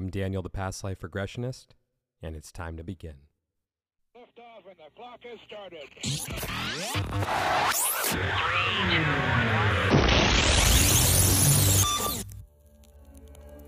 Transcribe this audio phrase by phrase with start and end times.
[0.00, 1.66] I'm Daniel, the past life regressionist,
[2.22, 3.16] and it's time to begin.
[4.18, 5.90] Lift off and the clock has started.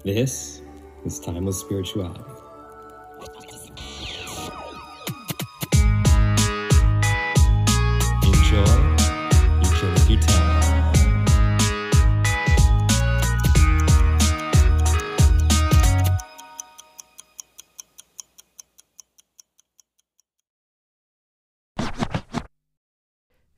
[0.03, 0.63] This
[1.05, 2.42] is Timeless Spirituality.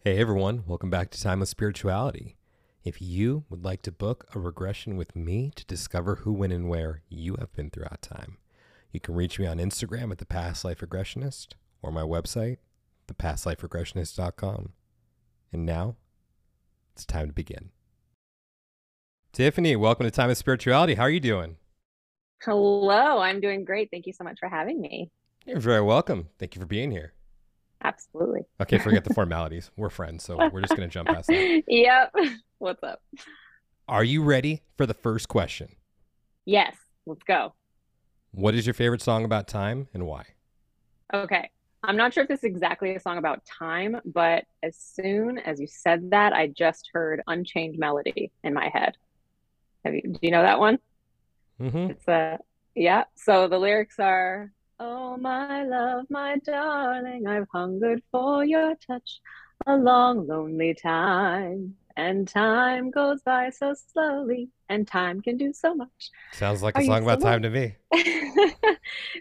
[0.06, 2.36] Hey everyone, welcome back to Timeless Spirituality.
[2.84, 6.68] If you would like to book a regression with me to discover who, when, and
[6.68, 8.36] where you have been throughout time,
[8.92, 12.58] you can reach me on Instagram at the Past Life Regressionist or my website,
[13.08, 14.72] thepastliferegressionist.com.
[15.50, 15.96] And now,
[16.92, 17.70] it's time to begin.
[19.32, 20.96] Tiffany, welcome to Timeless Spirituality.
[20.96, 21.56] How are you doing?
[22.42, 23.90] Hello, I'm doing great.
[23.90, 25.10] Thank you so much for having me.
[25.46, 26.28] You're very welcome.
[26.38, 27.14] Thank you for being here.
[27.84, 28.40] Absolutely.
[28.60, 29.70] Okay, forget the formalities.
[29.76, 31.62] We're friends, so we're just going to jump past that.
[31.68, 32.14] yep.
[32.58, 33.02] What's up?
[33.86, 35.76] Are you ready for the first question?
[36.46, 36.74] Yes,
[37.06, 37.54] let's go.
[38.32, 40.24] What is your favorite song about time and why?
[41.12, 41.50] Okay.
[41.82, 45.60] I'm not sure if this is exactly a song about time, but as soon as
[45.60, 48.96] you said that, I just heard Unchained Melody in my head.
[49.84, 50.78] Have you, do you know that one?
[51.60, 51.90] Mm-hmm.
[51.90, 52.38] It's a,
[52.74, 53.04] yeah.
[53.16, 54.50] So the lyrics are,
[54.86, 59.22] Oh, my love, my darling, I've hungered for your touch
[59.66, 61.76] a long, lonely time.
[61.96, 66.10] And time goes by so slowly, and time can do so much.
[66.34, 67.76] Sounds like Are a song about time to me.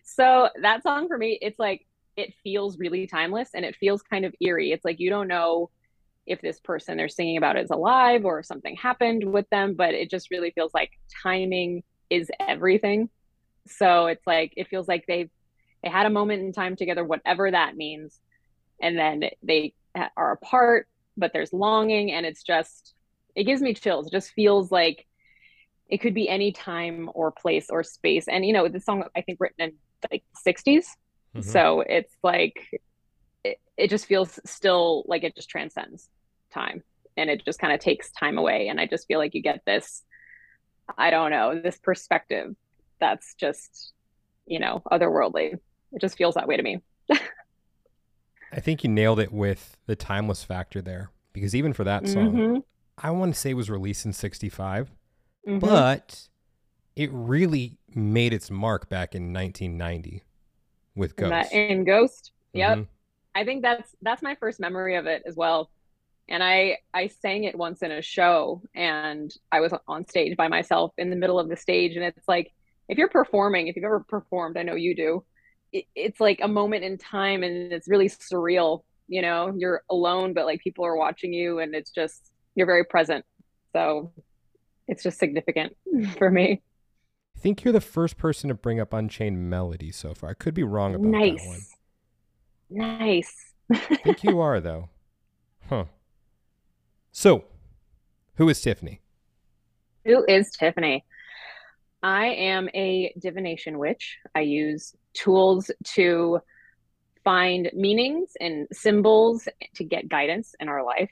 [0.03, 4.25] so that song for me, it's like it feels really timeless and it feels kind
[4.25, 4.73] of eerie.
[4.73, 5.69] It's like you don't know
[6.25, 9.93] if this person they're singing about is alive or if something happened with them, but
[9.93, 10.91] it just really feels like
[11.23, 13.09] timing is everything.
[13.65, 15.29] So it's like it feels like they
[15.83, 18.19] they had a moment in time together, whatever that means,
[18.81, 19.73] and then they
[20.17, 22.93] are apart, but there's longing, and it's just
[23.35, 24.07] it gives me chills.
[24.07, 25.05] It just feels like
[25.89, 28.27] it could be any time or place or space.
[28.27, 29.73] And you know, the song I think written in
[30.11, 30.87] like 60s.
[31.35, 31.43] Mhm.
[31.43, 32.81] So it's like
[33.43, 36.09] it, it just feels still like it just transcends
[36.53, 36.83] time
[37.17, 38.67] and it just kind of takes time away.
[38.67, 40.03] And I just feel like you get this,
[40.97, 42.55] I don't know, this perspective
[42.99, 43.93] that's just,
[44.45, 45.55] you know, otherworldly.
[45.93, 46.79] It just feels that way to me.
[48.51, 52.33] I think you nailed it with the timeless factor there because even for that song,
[52.35, 52.63] Mhm,
[52.97, 54.91] I want to say it was released in 65,
[55.47, 55.59] mhm.
[55.59, 56.27] but
[56.95, 60.23] it really made its mark back in 1990
[60.95, 61.31] with And Ghost.
[61.51, 62.31] that- in Ghost.
[62.53, 62.77] Yep.
[62.77, 62.87] Mhm.
[63.35, 65.71] I think that's that's my first memory of it as well.
[66.29, 70.47] And I I sang it once in a show and I was on stage by
[70.47, 72.51] myself in the middle of the stage and it's like
[72.87, 75.25] if you're performing, if you've ever performed, I know you do.
[75.73, 79.53] It, it's like a moment in time and it's really surreal, you know.
[79.57, 83.25] You're alone but like people are watching you and it's just you're very present.
[83.73, 84.13] So
[84.87, 85.75] it's just significant
[86.17, 86.61] for me.
[87.35, 90.29] I think you're the first person to bring up Unchained Melody so far.
[90.29, 91.31] I could be wrong about that one.
[91.31, 91.75] Nice.
[92.69, 93.53] Nice.
[93.71, 94.89] I think you are, though.
[95.69, 95.85] Huh.
[97.13, 97.45] So,
[98.35, 98.99] who is Tiffany?
[100.03, 101.05] Who is Tiffany?
[102.03, 104.17] I am a divination witch.
[104.35, 106.39] I use tools to
[107.23, 111.11] find meanings and symbols to get guidance in our life.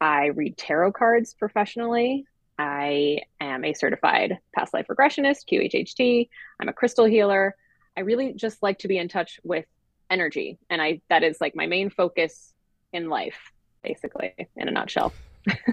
[0.00, 2.26] I read tarot cards professionally.
[2.58, 6.28] I am a certified past life regressionist, QHHT.
[6.60, 7.54] I'm a crystal healer.
[7.96, 9.66] I really just like to be in touch with
[10.10, 12.52] energy, and I that is like my main focus
[12.92, 13.38] in life,
[13.82, 15.12] basically, in a nutshell.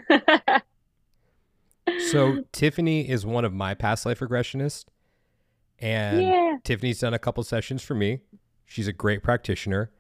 [2.00, 4.85] So, Tiffany is one of my past life regressionists,
[5.83, 6.55] and yeah.
[6.63, 8.21] Tiffany's done a couple sessions for me.
[8.66, 9.91] She's a great practitioner.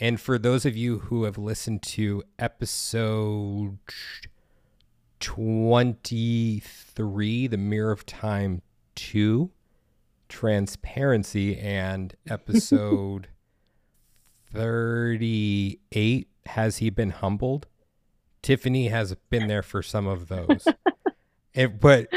[0.00, 3.78] And for those of you who have listened to episode
[5.20, 8.60] 23, The Mirror of Time
[8.96, 9.50] 2,
[10.28, 13.28] Transparency, and episode
[14.52, 17.66] 38, Has He Been Humbled?
[18.42, 20.66] Tiffany has been there for some of those.
[21.54, 22.08] It- but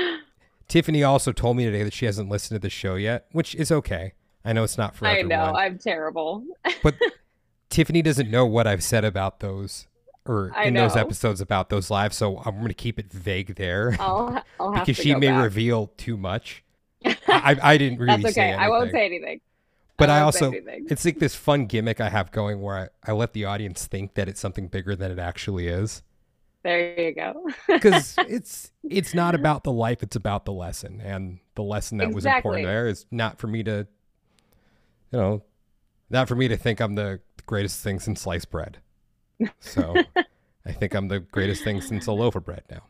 [0.67, 3.71] Tiffany also told me today that she hasn't listened to the show yet, which is
[3.71, 4.13] okay.
[4.43, 5.31] I know it's not for everyone.
[5.31, 6.43] I know, I'm terrible.
[6.83, 6.95] but
[7.69, 9.87] Tiffany doesn't know what I've said about those
[10.27, 13.55] or I in those episodes about those lives, so I'm going to keep it vague
[13.55, 15.43] there I'll I'll have because she may back.
[15.43, 16.63] reveal too much.
[17.05, 18.53] I, I didn't really That's say okay.
[18.53, 19.41] I won't say anything.
[19.97, 23.13] But I won't also, it's like this fun gimmick I have going where I, I
[23.13, 26.01] let the audience think that it's something bigger than it actually is.
[26.65, 27.47] There you go.
[27.67, 32.11] because it's it's not about the life it's about the lesson and the lesson that
[32.11, 33.87] was important there is not for me to
[35.11, 35.43] you know
[36.09, 38.79] not for me to think i'm the greatest thing since sliced bread
[39.59, 39.95] so
[40.65, 42.83] i think i'm the greatest thing since a loaf of bread now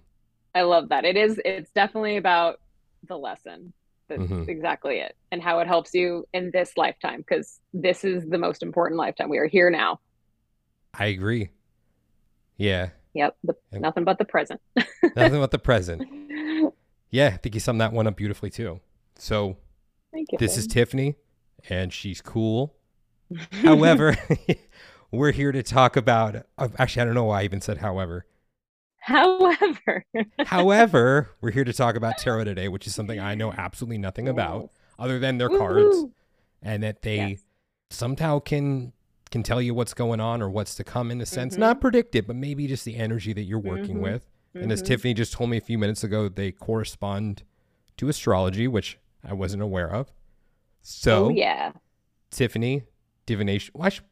[0.53, 1.03] I love that.
[1.03, 2.61] It is, it's definitely about
[3.09, 3.73] the lesson.
[4.07, 4.47] That's Mhm.
[4.47, 5.13] exactly it.
[5.29, 9.27] And how it helps you in this lifetime, because this is the most important lifetime.
[9.27, 9.99] We are here now.
[10.93, 11.49] i agree
[12.57, 13.37] yeah Yep.
[13.43, 13.81] The, Yep.
[13.81, 14.61] nothing but the present.
[15.15, 16.03] nothing but the present
[17.09, 18.79] yeah i think you summed that one up beautifully too
[19.17, 19.57] so
[20.11, 20.37] Thank you.
[20.37, 21.15] this is tiffany
[21.69, 22.75] and she's cool
[23.63, 24.17] however
[25.11, 28.25] we're here to talk about uh, actually i don't know why i even said however
[28.99, 30.03] However,
[30.47, 34.27] However, we're here to talk about tarot today, which is something I know absolutely nothing
[34.27, 36.05] about other than their cards
[36.63, 37.39] and that they Yes.
[37.91, 38.93] somehow can
[39.31, 41.55] can tell you what's going on or what's to come in a sense.
[41.55, 41.59] Mhm.
[41.59, 44.01] Not predict it, but maybe just the energy that you're working Mhm.
[44.03, 44.29] with.
[44.53, 44.85] And as Mhm.
[44.85, 47.43] Tiffany just told me a few minutes ago, they correspond
[47.97, 50.11] to astrology, which I wasn't aware of.
[50.81, 51.73] So, oh yeah.
[52.31, 52.83] Tiffany,
[53.25, 53.71] divination.
[53.75, 54.05] Well, should-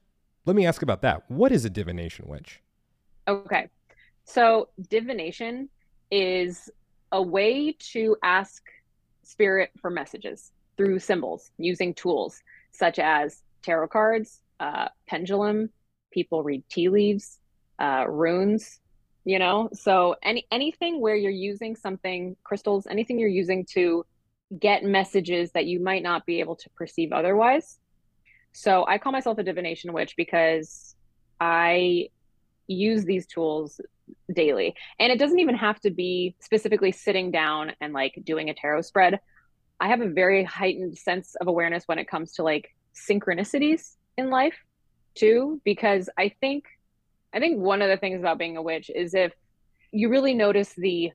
[0.45, 1.29] let me ask about that.
[1.29, 2.61] What is a divination witch?
[3.27, 3.69] Okay.
[4.25, 5.69] So divination
[6.11, 6.69] is
[7.11, 8.63] a way to ask
[9.21, 15.69] spirit for messages through symbols using tools such as tarot cards, uh, pendulum,
[16.11, 17.39] people read tea leaves,
[17.79, 18.79] uh, runes,
[19.25, 19.69] you know?
[19.73, 24.05] So any anything where you're using something, crystals, anything you're using to
[24.57, 27.79] get messages that you might not be able to perceive otherwise.
[28.53, 30.95] So I call myself a divination witch because
[31.41, 32.09] I
[32.67, 33.81] use these tools
[34.33, 34.75] daily.
[34.99, 38.83] And it doesn't even have to be specifically sitting down and like doing a tarot
[38.83, 39.19] spread.
[39.79, 44.29] I have a very heightened sense of awareness when it comes to like synchronicities in
[44.29, 44.55] life
[45.15, 46.65] too because I think
[47.33, 49.33] I think one of the things about being a witch is if
[49.91, 51.11] you really notice the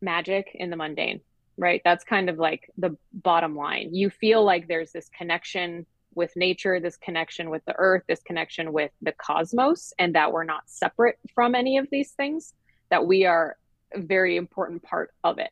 [0.00, 1.20] magic in the mundane,
[1.56, 1.80] right?
[1.84, 3.94] That's kind of like the bottom line.
[3.94, 8.72] You feel like there's this connection with nature, this connection with the earth, this connection
[8.72, 12.54] with the cosmos, and that we're not separate from any of these things,
[12.90, 13.56] that we are
[13.94, 15.50] a very important part of it.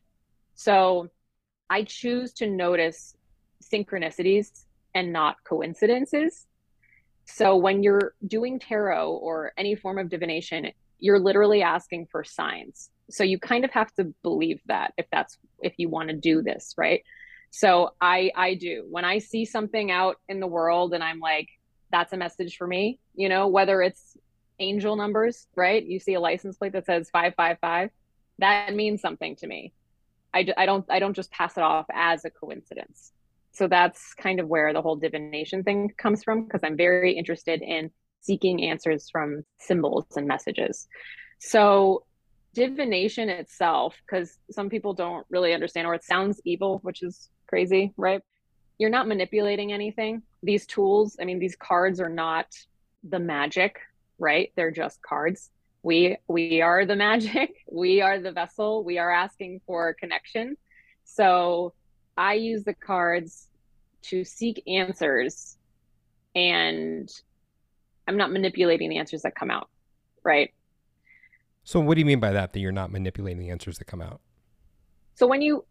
[0.55, 1.09] So
[1.69, 3.15] I choose to notice
[3.63, 6.47] synchronicities and not coincidences.
[7.25, 12.89] So when you're doing tarot or any form of divination, you're literally asking for signs.
[13.09, 16.41] So you kind of have to believe that if that's if you want to do
[16.41, 17.03] this, right?
[17.51, 18.85] So I I do.
[18.89, 21.49] When I see something out in the world and I'm like
[21.91, 24.17] that's a message for me, you know, whether it's
[24.59, 25.83] angel numbers, right?
[25.83, 27.89] You see a license plate that says 555,
[28.39, 29.73] that means something to me.
[30.33, 33.11] I, I don't I don't just pass it off as a coincidence.
[33.55, 37.61] So that's kind of where the whole divination thing comes from because I'm very interested
[37.61, 40.87] in seeking answers from symbols and messages.
[41.39, 42.03] So
[42.53, 47.93] divination itself because some people don't really understand or it sounds evil, which is crazy,
[47.95, 48.21] right?
[48.77, 50.23] You're not manipulating anything.
[50.43, 52.47] These tools, I mean these cards are not
[53.03, 53.79] the magic,
[54.19, 54.51] right?
[54.55, 55.49] They're just cards.
[55.81, 57.55] We we are the magic.
[57.71, 58.83] We are the vessel.
[58.83, 60.57] We are asking for connection.
[61.05, 61.73] So
[62.17, 63.47] I use the cards
[64.03, 65.57] to seek answers
[66.35, 67.09] and
[68.07, 69.69] I'm not manipulating the answers that come out,
[70.23, 70.53] right?
[71.63, 72.53] So, what do you mean by that?
[72.53, 74.21] That you're not manipulating the answers that come out?
[75.15, 75.65] So when you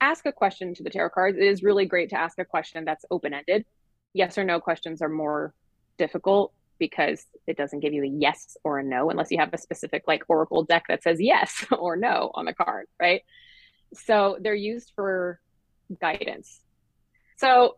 [0.00, 2.84] ask a question to the tarot cards, it is really great to ask a question
[2.84, 3.66] that's open-ended.
[4.12, 5.52] Yes or no questions are more
[5.98, 9.58] difficult because it doesn't give you a yes or a no unless you have a
[9.58, 13.22] specific like oracle deck that says yes or no on the card, right?
[13.94, 15.40] So they're used for
[16.00, 16.60] guidance.
[17.36, 17.76] So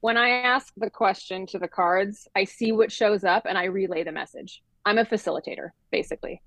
[0.00, 3.64] when I ask the question to the cards, I see what shows up and I
[3.64, 4.62] relay the message.
[4.84, 6.42] I'm a facilitator, basically.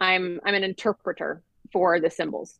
[0.00, 2.58] I'm I'm an interpreter for the symbols.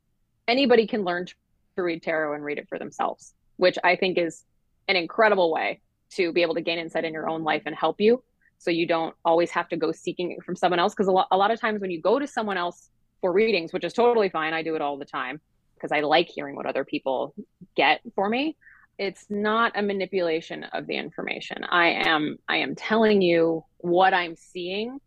[0.48, 4.44] Anybody can learn to read tarot and read it for themselves, which I think is
[4.88, 8.00] an incredible way to be able to gain insight in your own life and help
[8.00, 8.22] you
[8.58, 11.26] so you don't always have to go seeking it from someone else because a lot,
[11.30, 14.28] a lot of times when you go to someone else for readings which is totally
[14.28, 15.40] fine i do it all the time
[15.82, 17.34] because i like hearing what other people
[17.76, 18.56] get for me.
[18.98, 21.64] It's not a manipulation of the information.
[21.64, 24.98] I am i am telling you what i'm seeing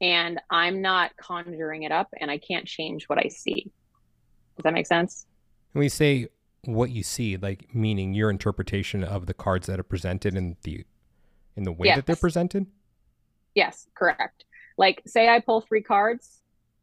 [0.00, 3.70] and i'm not conjuring it up and i can't change what i see.
[4.56, 5.26] Does that make sense?
[5.72, 6.28] When we say
[6.64, 10.84] what you see, like meaning your interpretation of the cards that are presented in the
[11.56, 12.66] in the way that they're presented.
[13.54, 14.44] Yes, correct.
[14.76, 16.40] Like, say I pull three cards,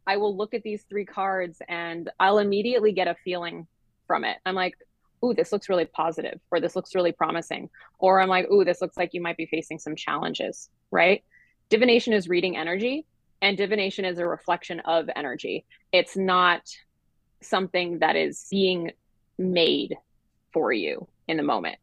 [0.07, 3.67] I will look at these three cards and I'll immediately get a feeling
[4.07, 4.37] from it.
[4.45, 4.75] I'm like,
[5.23, 7.69] ooh, this looks really positive, or this looks really promising.
[7.99, 11.23] Or I'm like, ooh, this looks like you might be facing some challenges, right?
[11.69, 13.05] Divination is reading energy.
[13.41, 15.65] And divination is a reflection of energy.
[15.91, 16.61] It's not
[17.41, 18.91] something that is being
[19.37, 19.95] made
[20.51, 21.77] for you in the moment.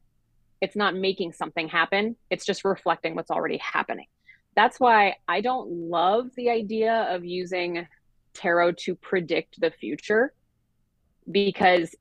[0.61, 4.07] It's not making something happen, it's just reflecting what's already happening.
[4.55, 7.87] That's why I don't love the idea of using
[8.35, 10.33] tarot to predict the future
[11.31, 11.95] because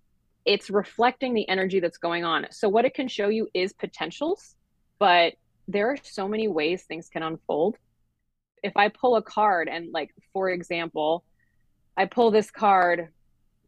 [0.45, 2.47] it's reflecting the energy that's going on.
[2.51, 4.55] So, what it can show you is potentials,
[5.00, 5.33] but
[5.67, 7.77] there are so many ways things can unfold.
[8.63, 11.23] If I pull a card, and like, for example,
[11.95, 13.09] I pull this card,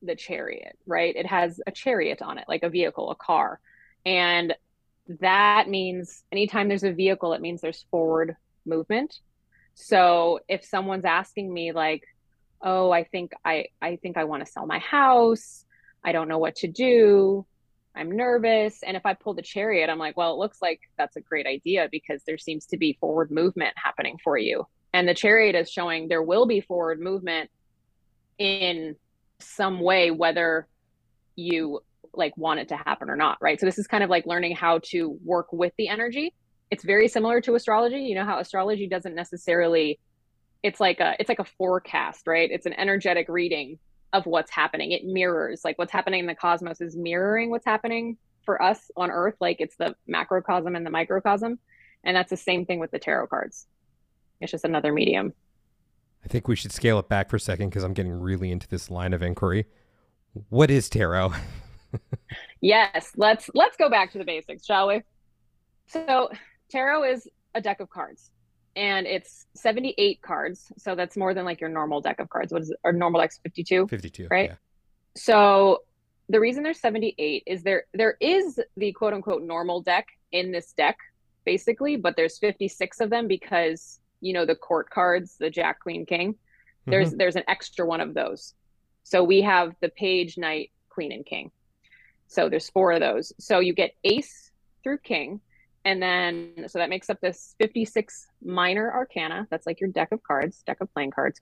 [0.01, 1.15] the chariot, right?
[1.15, 3.60] It has a chariot on it, like a vehicle, a car.
[4.05, 4.53] And
[5.20, 9.20] that means anytime there's a vehicle, it means there's forward movement.
[9.75, 12.03] So if someone's asking me, like,
[12.63, 15.65] oh, I think I, I think I want to sell my house,
[16.03, 17.46] I don't know what to do.
[17.96, 18.82] I'm nervous.
[18.84, 21.46] And if I pull the chariot, I'm like, well, it looks like that's a great
[21.46, 24.67] idea because there seems to be forward movement happening for you.
[24.93, 27.51] And the chariot is showing there will be forward movement
[28.39, 28.96] in
[29.39, 30.67] some way, whether
[31.36, 31.82] you
[32.13, 33.38] like want it to happen or not.
[33.41, 33.60] Right.
[33.60, 36.34] So this is kind of like learning how to work with the energy.
[36.72, 38.00] It's very similar to astrology.
[38.00, 40.00] You know how astrology doesn't necessarily
[40.63, 42.50] it's like a it's like a forecast, right?
[42.50, 43.77] It's an energetic reading
[44.13, 44.91] of what's happening.
[44.91, 49.12] It mirrors like what's happening in the cosmos is mirroring what's happening for us on
[49.12, 49.36] Earth.
[49.41, 51.60] Like it's the macrocosm and the microcosm.
[52.03, 53.67] And that's the same thing with the tarot cards.
[54.39, 55.34] It's just another medium.
[56.24, 58.67] I think we should scale it back for a second because I'm getting really into
[58.67, 59.65] this line of inquiry.
[60.50, 61.34] What is tarot?
[62.62, 65.01] yes, let's let's go back to the basics, shall we?
[65.88, 66.29] So,
[66.70, 68.32] tarot is a deck of cards
[68.75, 70.72] and it's 78 cards.
[70.77, 72.51] So that's more than like your normal deck of cards.
[72.51, 72.77] What is it?
[72.84, 73.88] Our normal deck's 52.
[73.88, 74.27] 52.
[74.30, 74.51] Right.
[74.51, 74.56] Yeah.
[75.15, 75.84] So
[76.30, 80.74] the reason there's 78 is there there is the quote unquote normal deck in this
[80.74, 80.98] deck,
[81.46, 86.06] basically, but there's 56 of them because you know the court cards, the Jack, Queen,
[86.06, 86.36] King.
[86.86, 87.18] There's mm-hmm.
[87.18, 88.53] there's an extra one of those.
[89.03, 91.51] So we have the page, knight, queen, and king.
[92.27, 93.34] So there's four of those.
[93.38, 94.51] So you get ace
[94.84, 95.42] through king
[95.86, 99.48] and then, so that makes up this 56 minor arcana.
[99.50, 101.42] That's like your deck of cards, deck of playing cards.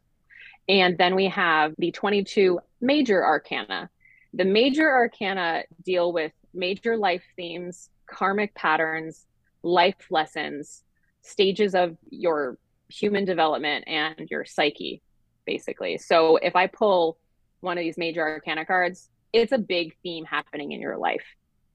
[0.67, 3.89] And then we have the 22 major arcana.
[4.33, 9.25] The major arcana deal with major life themes, karmic patterns,
[9.63, 10.83] life lessons,
[11.21, 12.57] stages of your
[12.89, 15.01] human development and your psyche,
[15.45, 15.97] basically.
[15.97, 17.17] So if I pull
[17.59, 21.23] one of these major arcana cards, it's a big theme happening in your life.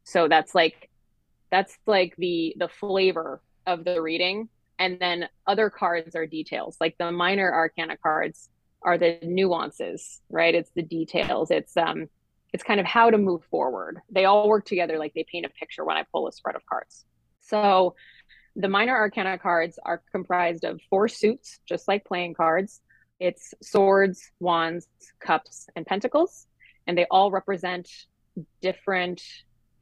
[0.04, 0.90] So that's like
[1.50, 4.48] that's like the the flavor of the reading.
[4.78, 6.76] And then other cards are details.
[6.80, 8.48] Like the minor arcana cards
[8.82, 10.54] are the nuances right?
[10.54, 11.50] It's the details.
[11.50, 12.08] It's um
[12.52, 14.00] it's kind of how to move forward.
[14.10, 16.64] They all work together like they paint a picture when i pull a spread of
[16.66, 17.04] cards.
[17.40, 17.94] So
[18.54, 22.80] the minor arcana cards are comprised of four suits just like playing cards.
[23.20, 24.88] It's swords wands
[25.20, 26.46] cups and pentacles.
[26.86, 27.88] And they all represent
[28.60, 29.22] different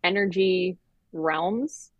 [0.02, 0.78] energy
[1.14, 1.90] realms.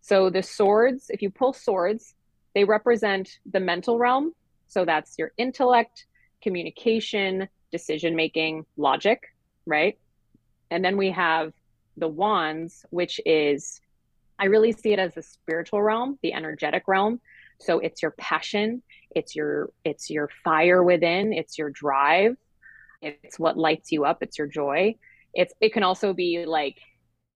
[0.00, 2.14] So the swords, if you pull swords,
[2.54, 4.32] they represent the mental realm.
[4.66, 6.06] So that's your intellect,
[6.42, 9.20] communication, decision making, logic,
[9.66, 9.98] right?
[10.70, 11.52] And then we have
[11.96, 13.80] the wands, which is,
[14.38, 17.20] I really see it as the spiritual realm, the energetic realm.
[17.60, 18.82] So it's your passion,
[19.14, 22.36] it's your it's your fire within, it's your drive,
[23.00, 24.96] it's what lights you up, it's your joy.
[25.34, 26.78] It's it can also be like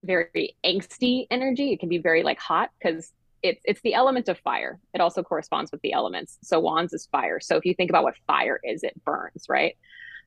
[0.03, 1.73] very angsty energy.
[1.73, 3.11] It can be very like hot because
[3.43, 4.79] it's it's the element of fire.
[4.93, 6.37] It also corresponds with the elements.
[6.43, 7.39] So wands is fire.
[7.39, 9.77] So if you think about what fire is, it burns, right?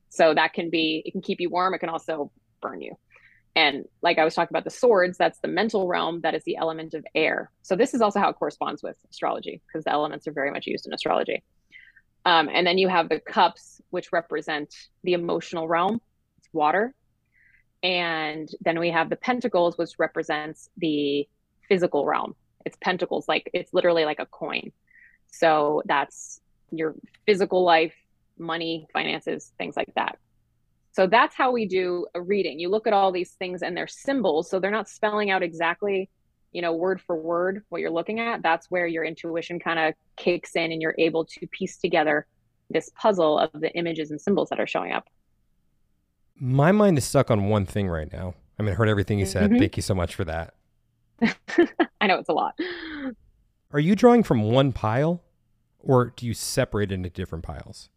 [0.09, 1.73] So that can be it can keep you warm.
[1.73, 2.95] It can also burn you.
[3.55, 6.21] And like I was talking about the swords, that's the mental realm.
[6.21, 7.51] That is the element of air.
[7.63, 10.67] So this is also how it corresponds with astrology because the elements are very much
[10.67, 11.43] used in astrology.
[12.23, 14.73] Um, and then you have the cups, which represent
[15.03, 15.99] the emotional realm.
[16.37, 16.93] It's water
[17.83, 21.27] and then we have the pentacles which represents the
[21.67, 22.35] physical realm.
[22.65, 24.71] It's pentacles like it's literally like a coin.
[25.31, 26.95] So that's your
[27.25, 27.93] physical life
[28.37, 30.17] money finances things like that.
[30.93, 32.59] So that's how we do a reading.
[32.59, 36.09] You look at all these things and they're symbols so they're not spelling out exactly
[36.51, 38.43] you know word for word what you're looking at.
[38.43, 42.27] That's where your intuition kind of kicks in and you're able to piece together
[42.69, 45.07] this puzzle of the images and symbols that are showing up
[46.39, 48.33] my mind is stuck on one thing right now.
[48.57, 49.49] I mean, I heard everything you said.
[49.49, 49.59] Mm-hmm.
[49.59, 50.53] Thank you so much for that.
[52.01, 52.57] I know it's a lot.
[53.71, 55.21] Are you drawing from one pile
[55.79, 57.89] or do you separate into different piles?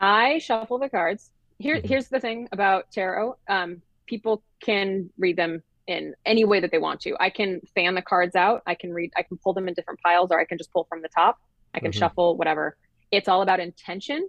[0.00, 1.30] I shuffle the cards.
[1.58, 1.88] Here, mm-hmm.
[1.88, 6.78] Here's the thing about tarot um, people can read them in any way that they
[6.78, 7.16] want to.
[7.18, 8.62] I can fan the cards out.
[8.66, 10.84] I can read, I can pull them in different piles or I can just pull
[10.84, 11.38] from the top.
[11.74, 11.98] I can mm-hmm.
[11.98, 12.76] shuffle, whatever.
[13.10, 14.28] it's all about intention.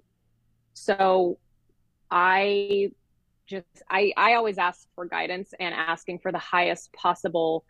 [0.73, 1.37] So
[2.09, 2.91] I
[3.49, 7.65] just I I always ask for guidance and asking for the highest possible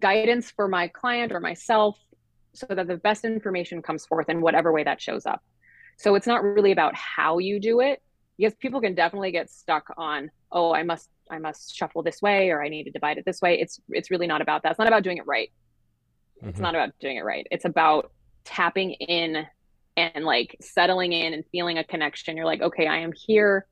[0.00, 1.98] guidance for my client or myself
[2.54, 5.42] so that the best information comes forth in whatever way that shows up.
[5.98, 8.02] So it's not really about how you do it
[8.36, 12.50] because people can definitely get stuck on oh I must I must shuffle this way
[12.50, 13.60] or I need to divide it this way.
[13.60, 14.70] It's it's really not about that.
[14.72, 15.50] It's not about doing it right.
[16.38, 16.48] Mm-hmm.
[16.48, 17.46] It's not about doing it right.
[17.50, 18.10] It's about
[18.44, 19.46] tapping in
[19.96, 22.36] and like settling in and feeling a connection.
[22.36, 23.66] You're like, okay, I am here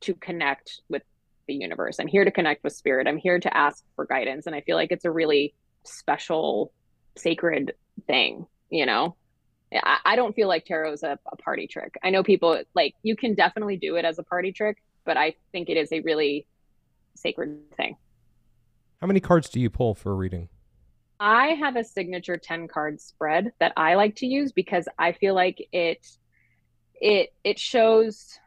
[0.00, 1.02] to connect with
[1.46, 1.98] the universe.
[1.98, 3.06] I'm here to connect with spirit.
[3.06, 4.46] I'm here to ask for guidance.
[4.46, 6.72] And I feel like it's a really special,
[7.16, 7.74] sacred
[8.06, 9.16] thing, you know?
[9.72, 11.96] I, I don't feel like tarot is a, a party trick.
[12.02, 15.34] I know people like you can definitely do it as a party trick, but I
[15.52, 16.46] think it is a really
[17.14, 17.96] sacred thing.
[19.00, 20.48] How many cards do you pull for a reading?
[21.18, 25.34] I have a signature 10 card spread that I like to use because I feel
[25.34, 26.06] like it
[27.00, 28.38] it it shows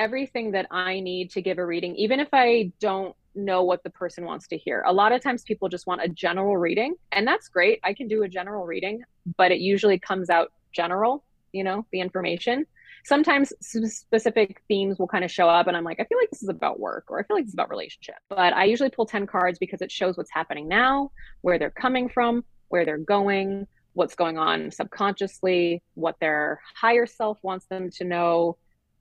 [0.00, 3.90] everything that I need to give a reading even if I don't know what the
[3.90, 4.82] person wants to hear.
[4.86, 7.78] A lot of times people just want a general reading and that's great.
[7.84, 9.02] I can do a general reading,
[9.36, 12.66] but it usually comes out general, you know, the information
[13.04, 16.42] sometimes specific themes will kind of show up and i'm like i feel like this
[16.42, 19.06] is about work or i feel like this is about relationship but i usually pull
[19.06, 23.66] 10 cards because it shows what's happening now where they're coming from where they're going
[23.94, 28.56] what's going on subconsciously what their higher self wants them to know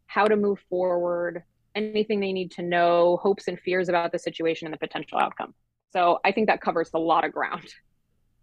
[0.09, 1.43] how to move forward
[1.75, 5.53] anything they need to know hopes and fears about the situation and the potential outcome
[5.93, 7.67] so i think that covers a lot of ground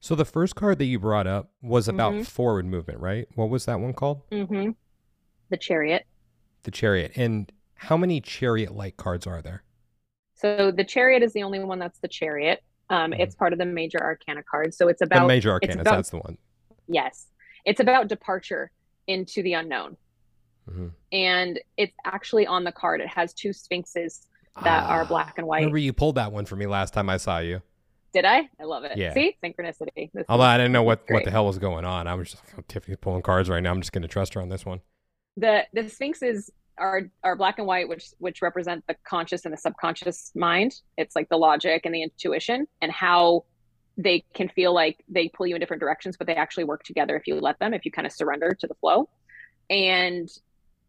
[0.00, 2.22] so the first card that you brought up was about mm-hmm.
[2.22, 4.70] forward movement right what was that one called mm-hmm
[5.50, 6.06] the chariot.
[6.64, 7.12] The chariot.
[7.16, 9.62] And how many chariot like cards are there?
[10.34, 12.62] So the chariot is the only one that's the chariot.
[12.90, 13.20] Um, mm-hmm.
[13.20, 14.76] It's part of the major arcana cards.
[14.76, 15.80] So it's about the major arcana.
[15.80, 16.38] About, that's the one.
[16.88, 17.26] Yes,
[17.64, 18.70] it's about departure
[19.06, 19.96] into the unknown,
[20.68, 20.88] mm-hmm.
[21.12, 23.00] and it's actually on the card.
[23.00, 24.26] It has two sphinxes
[24.62, 25.58] that ah, are black and white.
[25.58, 27.62] Remember, you pulled that one for me last time I saw you.
[28.12, 28.48] Did I?
[28.58, 28.96] I love it.
[28.96, 29.12] Yeah.
[29.12, 30.10] See, synchronicity.
[30.14, 32.06] This Although I didn't know what what the hell was going on.
[32.06, 33.70] I was just oh, Tiffany's pulling cards right now.
[33.70, 34.80] I'm just going to trust her on this one
[35.36, 39.58] the the sphinxes are are black and white which which represent the conscious and the
[39.58, 43.44] subconscious mind it's like the logic and the intuition and how
[43.98, 47.16] they can feel like they pull you in different directions but they actually work together
[47.16, 49.08] if you let them if you kind of surrender to the flow
[49.70, 50.28] and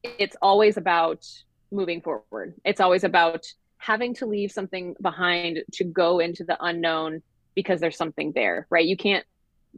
[0.04, 1.26] it's always about
[1.72, 3.46] moving forward it's always about
[3.78, 7.22] having to leave something behind to go into the unknown
[7.56, 9.26] because there's something there right you can't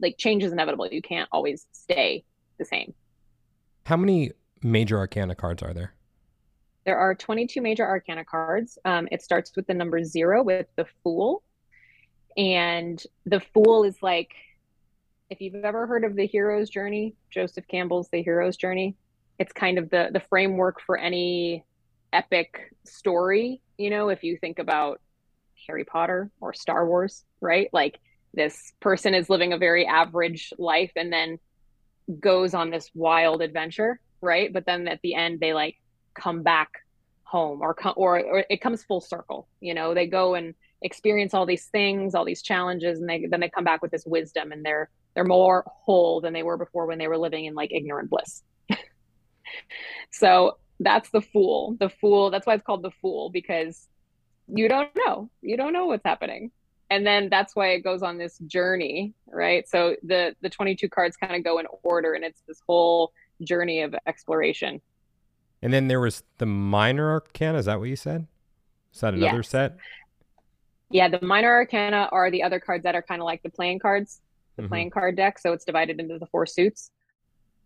[0.00, 2.24] like change is inevitable you can't always stay
[2.58, 2.94] the same
[3.84, 5.94] how many major arcana cards are there?
[6.84, 8.78] There are 22 major arcana cards.
[8.84, 11.42] Um, it starts with the number zero with the Fool.
[12.36, 14.32] And the Fool is like,
[15.28, 18.96] if you've ever heard of the hero's journey, Joseph Campbell's The Hero's Journey,
[19.40, 21.64] it's kind of the the framework for any
[22.12, 23.60] epic story.
[23.76, 25.00] You know, if you think about
[25.66, 27.68] Harry Potter or Star Wars, right?
[27.72, 27.98] Like
[28.32, 31.40] this person is living a very average life and then
[32.20, 34.52] goes on this wild adventure right?
[34.52, 35.76] But then at the end, they like
[36.14, 36.70] come back
[37.24, 39.48] home or come or, or it comes full circle.
[39.60, 43.40] You know, they go and experience all these things, all these challenges, and they then
[43.40, 46.86] they come back with this wisdom, and they're they're more whole than they were before
[46.86, 48.42] when they were living in like ignorant bliss.
[50.10, 51.76] So that's the fool.
[51.78, 52.30] The fool.
[52.30, 53.88] That's why it's called the fool because
[54.48, 55.30] you don't know.
[55.42, 56.50] You don't know what's happening
[56.92, 61.16] and then that's why it goes on this journey right so the the 22 cards
[61.16, 64.80] kind of go in order and it's this whole journey of exploration.
[65.62, 67.58] And then there was the minor arcana.
[67.58, 68.26] Is that what you said?
[68.94, 69.48] Is that another yes.
[69.48, 69.76] set?
[70.90, 73.78] Yeah, the minor arcana are the other cards that are kind of like the playing
[73.78, 74.20] cards,
[74.56, 74.68] the mm-hmm.
[74.68, 75.38] playing card deck.
[75.38, 76.90] So it's divided into the four suits.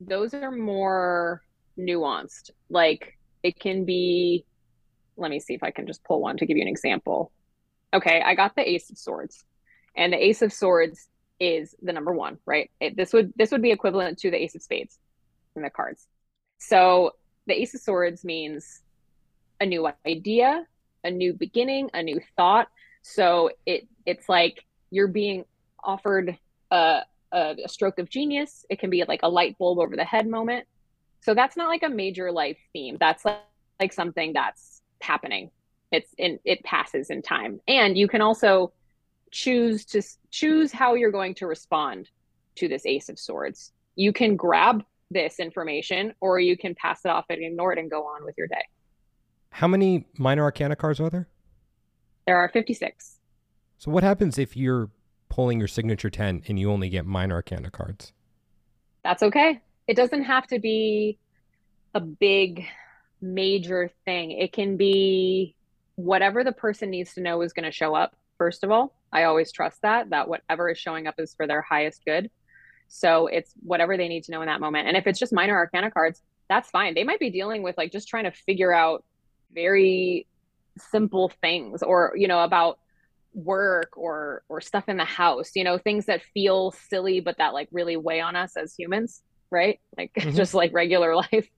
[0.01, 1.43] Those are more
[1.79, 2.51] nuanced.
[2.71, 4.45] Like it can be,
[5.17, 7.33] let me see if I can just pull one to give you an example.
[7.93, 9.45] Okay, I got the Ace of Swords,
[9.97, 11.09] and the Ace of Swords
[11.39, 12.71] is the number one, right?
[12.81, 14.99] It, this would this would be equivalent to the Ace of Spades
[15.55, 16.07] in the cards.
[16.59, 17.13] So
[17.47, 18.83] the Ace of Swords means
[19.61, 20.67] a new idea,
[21.05, 22.69] a new beginning, a new thought.
[23.03, 25.45] So it it's like you're being
[25.83, 26.39] offered
[26.71, 28.65] a, a, a stroke of genius.
[28.71, 30.67] It can be like a light bulb over the head moment.
[31.25, 32.99] So that's not like a major life theme.
[33.01, 33.41] That's like,
[33.81, 35.51] like something that's happening.
[35.91, 37.61] It's in it passes in time.
[37.67, 38.73] And you can also
[39.31, 42.11] choose to choose how you're going to respond
[42.57, 43.73] to this ace of swords.
[43.97, 47.91] You can grab this information, or you can pass it off and ignore it and
[47.91, 48.65] go on with your day.
[49.51, 51.29] How many minor arcana cards are there?
[52.27, 53.19] There are 56.
[53.79, 54.91] So, what happens if you're
[55.31, 58.13] pulling your signature 10 and you only get minor arcana cards?
[59.05, 59.61] That's okay.
[59.87, 61.19] It doesn't have to be
[61.95, 62.67] a big
[63.21, 64.33] major thing.
[64.33, 65.55] It can be
[65.97, 68.17] whatever the person needs to know is going to show up.
[68.39, 71.63] First of all, I always trust that that whatever is showing up is for their
[71.63, 72.31] highest good.
[72.89, 74.89] So it's whatever they need to know in that moment.
[74.89, 76.95] And if it's just minor arcana cards, that's fine.
[76.95, 79.05] They might be dealing with like just trying to figure out
[79.55, 80.27] very
[80.79, 82.79] simple things or, you know, about
[83.33, 87.55] work or or stuff in the house, you know, things that feel silly but that
[87.55, 89.23] like really weigh on us as humans,
[89.55, 89.81] right?
[89.97, 90.35] Like Mhm.
[90.35, 91.49] just like regular life.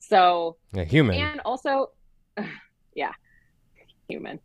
[0.00, 1.16] So, Yeah, human.
[1.18, 1.90] and also
[2.94, 3.12] yeah,
[4.08, 4.38] human.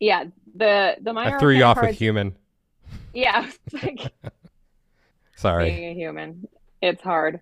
[0.00, 0.24] Yeah,
[0.56, 2.36] the the minor I threw you off cards, with human.
[3.14, 3.46] Yeah,
[3.82, 4.10] like
[5.36, 5.70] Sorry.
[5.70, 6.48] being a human.
[6.80, 7.40] It's hard.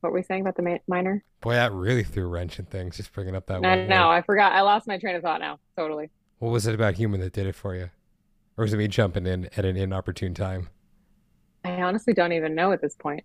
[0.00, 1.24] What were we saying about the ma- minor?
[1.40, 3.88] Boy, that really threw a wrench in things, just bringing up that No, one.
[3.88, 4.14] no, word.
[4.14, 4.52] I forgot.
[4.52, 5.58] I lost my train of thought now.
[5.76, 6.10] Totally.
[6.38, 7.90] What was it about human that did it for you?
[8.56, 10.68] Or was it me jumping in at an inopportune time?
[11.64, 13.24] I honestly don't even know at this point.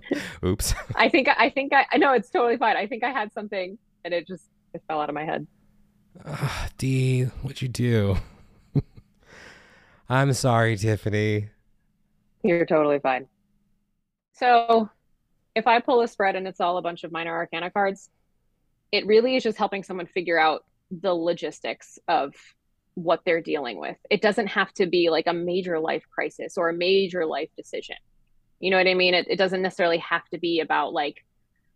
[0.44, 0.74] Oops.
[0.96, 2.76] I think I think I I know it's totally fine.
[2.76, 5.46] I think I had something and it just it fell out of my head.
[6.26, 8.16] Ah, D, what'd you do?
[10.08, 11.48] I'm sorry, Tiffany.
[12.42, 13.28] You're totally fine.
[14.34, 14.90] So,
[15.54, 18.10] if I pull a spread and it's all a bunch of minor arcana cards,
[18.90, 22.34] it really is just helping someone figure out the logistics of
[22.94, 23.96] what they're dealing with.
[24.10, 27.96] It doesn't have to be like a major life crisis or a major life decision.
[28.62, 29.12] You know what I mean?
[29.12, 31.24] It, it doesn't necessarily have to be about like,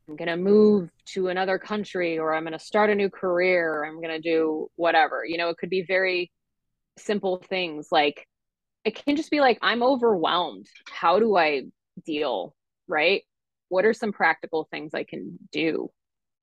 [0.08, 3.84] I'm going to move to another country or I'm going to start a new career
[3.84, 5.24] I'm going to do whatever.
[5.26, 6.30] You know, it could be very
[6.96, 8.28] simple things like,
[8.84, 10.68] it can just be like, I'm overwhelmed.
[10.88, 11.64] How do I
[12.04, 12.54] deal?
[12.86, 13.24] Right?
[13.68, 15.90] What are some practical things I can do?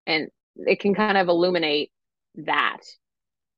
[0.06, 0.28] And
[0.58, 1.90] it can kind of illuminate
[2.36, 2.82] that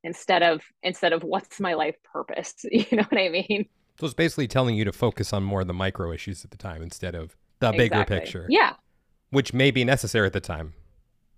[0.04, 3.66] instead of instead of what's my life purpose you know what i mean
[4.00, 6.58] So it's basically telling you to focus on more of the micro issues at the
[6.58, 8.20] time instead of the bigger Exactly.
[8.20, 8.74] picture, yeah.
[9.30, 10.74] Which may be necessary at the time.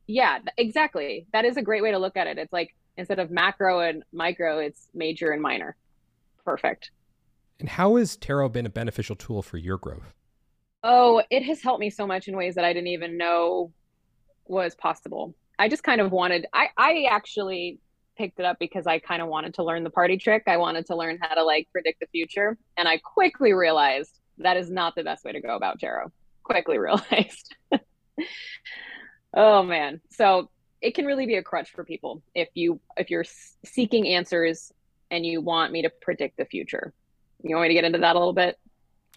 [0.07, 1.27] yeah exactly.
[1.33, 2.37] That is a great way to look at it.
[2.37, 5.75] It's like instead of macro and micro it's major and minor.
[6.45, 6.91] Perfect.
[7.59, 10.13] And how has tarot been a beneficial tool for your growth?
[10.83, 13.71] oh it has helped me so much in ways that i didn't even know
[14.45, 15.33] was possible.
[15.57, 17.79] I just kind of wanted i i actually
[18.17, 20.43] picked it up because i kind of wanted to learn the party trick.
[20.47, 22.57] I wanted to learn how to like predict the future.
[22.77, 26.11] And i quickly realized that is not the best way to go about tarot.
[26.43, 27.55] Quickly realized.
[29.33, 30.01] Oh man.
[30.11, 30.49] So
[30.81, 33.25] it can really be a crutch for people if you if you're
[33.65, 34.71] seeking answers
[35.11, 36.93] and you want me to predict the future.
[37.43, 38.57] You want me to get into that a little bit?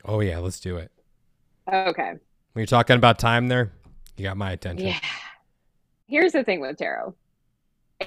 [0.04, 0.90] Oh, yeah, let's do it.
[1.72, 2.12] okay.
[2.52, 3.72] When you're talking about time there,
[4.16, 4.88] you got my attention.
[4.88, 5.00] Yeah.
[6.06, 7.14] Here's the thing with tarot.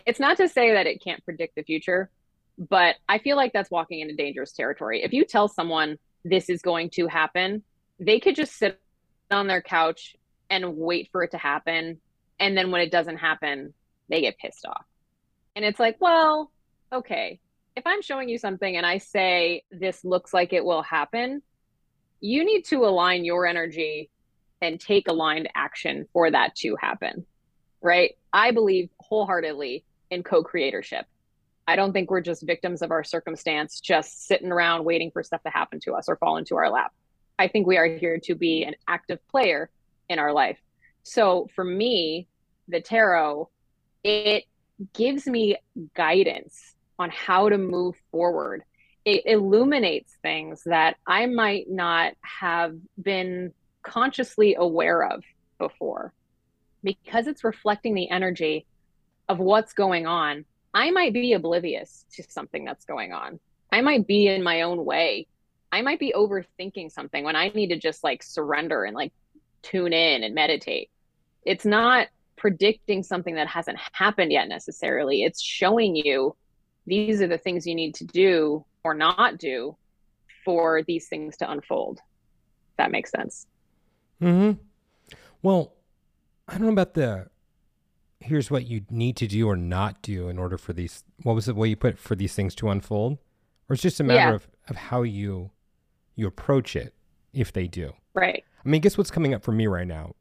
[0.05, 2.09] It's not to say that it can't predict the future,
[2.57, 5.03] but I feel like that's walking into dangerous territory.
[5.03, 7.63] If you tell someone this is going to happen,
[7.99, 8.79] they could just sit
[9.31, 10.15] on their couch
[10.49, 11.99] and wait for it to happen.
[12.39, 13.73] And then when it doesn't happen,
[14.09, 14.85] they get pissed off.
[15.55, 16.51] And it's like, well,
[16.91, 17.39] okay,
[17.75, 21.41] if I'm showing you something and I say this looks like it will happen,
[22.19, 24.09] you need to align your energy
[24.61, 27.25] and take aligned action for that to happen.
[27.81, 28.15] Right?
[28.31, 31.03] I believe wholeheartedly in co creatorship.
[31.67, 35.43] I don't think we're just victims of our circumstance, just sitting around waiting for stuff
[35.43, 36.91] to happen to us or fall into our lap.
[37.37, 39.69] I think we are here to be an active player
[40.09, 40.57] in our life.
[41.03, 42.27] So for me,
[42.67, 43.49] the tarot,
[44.03, 44.45] it
[44.93, 45.57] gives me
[45.93, 48.63] guidance on how to move forward.
[49.05, 55.23] It illuminates things that I might not have been consciously aware of
[55.59, 56.13] before
[56.83, 58.65] because it's reflecting the energy
[59.29, 60.45] of what's going on.
[60.73, 63.39] I might be oblivious to something that's going on.
[63.71, 65.27] I might be in my own way.
[65.71, 69.11] I might be overthinking something when I need to just like surrender and like
[69.63, 70.89] tune in and meditate.
[71.43, 75.23] It's not predicting something that hasn't happened yet necessarily.
[75.23, 76.35] It's showing you
[76.85, 79.77] these are the things you need to do or not do
[80.43, 81.99] for these things to unfold.
[82.71, 83.47] If that makes sense.
[84.19, 84.51] Hmm.
[85.41, 85.73] Well,
[86.47, 87.27] I don't know about the.
[88.23, 91.03] Here's what you need to do or not do in order for these.
[91.23, 93.17] What was the way you put it, for these things to unfold,
[93.69, 94.35] or it's just a matter Yeah.
[94.35, 95.51] of of how you
[96.15, 96.93] you approach it
[97.33, 97.91] if they do.
[98.13, 98.43] Right.
[98.65, 100.15] I mean, guess what's coming up for me right now?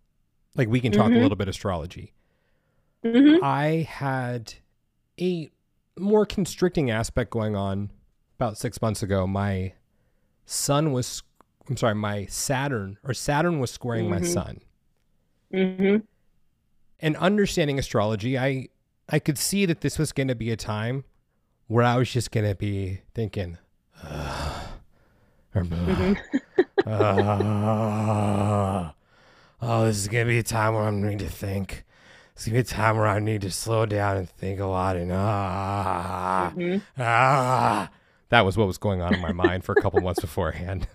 [0.56, 1.22] Like we can talk a Mhm.
[1.22, 2.12] little bit astrology.
[3.04, 4.54] hmm I had
[5.20, 5.50] a
[5.98, 7.90] more constricting aspect going on
[8.38, 9.26] about six months ago.
[9.26, 9.74] My
[10.46, 11.22] sun was,
[11.68, 14.60] I'm sorry, my Saturn or Saturn was squaring my sun.
[15.52, 15.78] Mhm.
[16.00, 16.08] sun.
[17.02, 18.68] And understanding astrology, I
[19.08, 21.04] I could see that this was going to be a time
[21.66, 23.58] where I was just going to be thinking,
[24.04, 24.66] "Ugh,"
[25.54, 25.66] or.
[26.84, 28.90] Uh,
[29.60, 31.84] oh, this is gonna be a time where I need to think.
[32.34, 34.96] It's gonna be a time where I need to slow down and think a lot.
[34.96, 36.82] And ah, Mhm.
[36.98, 37.88] ah,
[38.30, 40.88] that was what was going on in my mind for a couple months beforehand.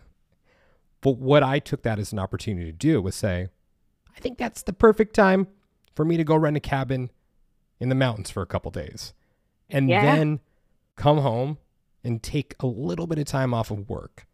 [1.00, 3.48] But what I took that as an opportunity to do was say,
[4.15, 5.48] I think that's the perfect time
[5.98, 7.10] for me to go rent a cabin
[7.80, 9.14] in the mountains for a couple days,
[9.68, 10.02] and Yeah.
[10.16, 10.40] then
[10.96, 11.58] come home
[12.04, 14.28] and take a little bit of time off of work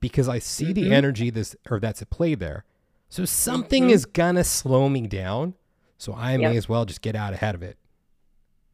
[0.00, 0.92] because I see the Mhm.
[0.92, 2.64] energy this or that's at play there.
[3.08, 3.90] So something Mhm.
[3.90, 5.54] is gonna slow me down.
[5.98, 7.76] So I may as well just get out ahead of it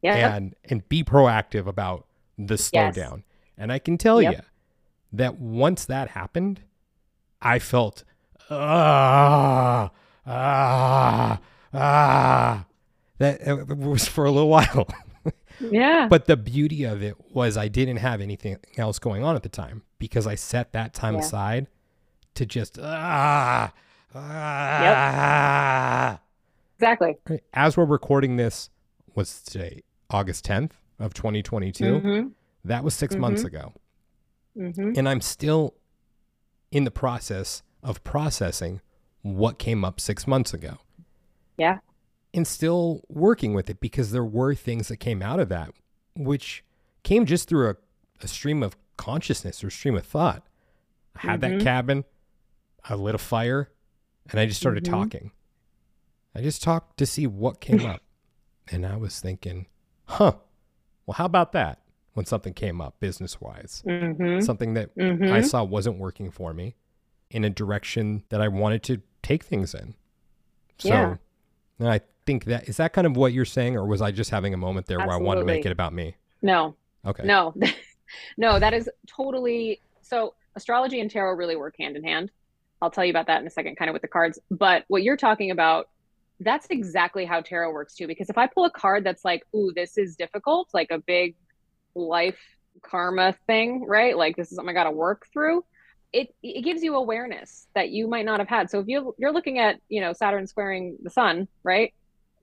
[0.03, 0.35] Yeah.
[0.35, 2.05] and and be proactive about
[2.37, 2.69] the Yes.
[2.95, 3.23] slowdown.
[3.57, 4.33] And I can tell Yep.
[4.35, 4.41] you
[5.13, 6.61] that once that happened,
[7.41, 8.03] I felt
[8.51, 9.89] ah
[10.27, 11.39] ah
[11.77, 12.65] ah
[13.17, 14.87] that it was for a little while.
[15.59, 16.07] yeah.
[16.09, 19.49] But the beauty of it was I didn't have anything else going on at the
[19.49, 21.19] time because I set that time Yeah.
[21.21, 21.67] aside
[22.35, 23.71] to just ah
[24.85, 26.19] ah.
[26.77, 27.15] exactly.
[27.53, 28.69] As we're recording this,
[29.15, 31.99] was today August 10th of 2022.
[31.99, 32.27] hmm
[32.63, 33.73] That was 6 months ago,
[34.55, 35.75] hmm and I'm still
[36.71, 38.81] in the process of processing
[39.21, 40.77] what came up six months ago.
[41.57, 41.79] Yeah.
[42.33, 45.71] and still working with it because there were things that came out of that,
[46.15, 46.63] which
[47.03, 47.75] came just through a,
[48.21, 50.43] a stream of consciousness or stream of thought.
[51.15, 51.41] I had Mhm.
[51.57, 52.03] that cabin,
[52.83, 53.69] I lit a fire,
[54.29, 54.89] and I just started Mhm.
[54.89, 55.31] talking.
[56.33, 58.01] I just talked to see what came up.
[58.67, 59.67] And I was thinking,
[60.05, 60.33] huh,
[61.05, 61.79] well, how about that
[62.13, 63.81] when something came up business wise?
[63.85, 66.75] hmm Something that hmm I saw wasn't working for me
[67.29, 69.95] in a direction that I wanted to take things in.
[70.79, 71.15] So Yeah.
[71.79, 74.31] And I think that is that kind of what you're saying, or was I just
[74.31, 76.15] having a moment there where I wanted to make it about me?
[76.41, 77.23] No, Okay.
[77.23, 77.53] no,
[78.37, 80.33] no, that is totally so.
[80.57, 82.31] Astrology and tarot really work hand in hand.
[82.81, 84.39] I'll tell you about that in a second, kind of with the cards.
[84.49, 85.89] But what you're talking about,
[86.39, 88.07] that's exactly how tarot works too.
[88.07, 91.35] Because if I pull a card that's like, ooh, this is difficult, like a big
[91.93, 92.39] life
[92.81, 94.17] karma thing, right?
[94.17, 95.65] Like this is something I got to work through.
[96.13, 98.69] It it gives you awareness that you might not have had.
[98.69, 101.93] So if you you're looking at you know Saturn squaring the sun, right?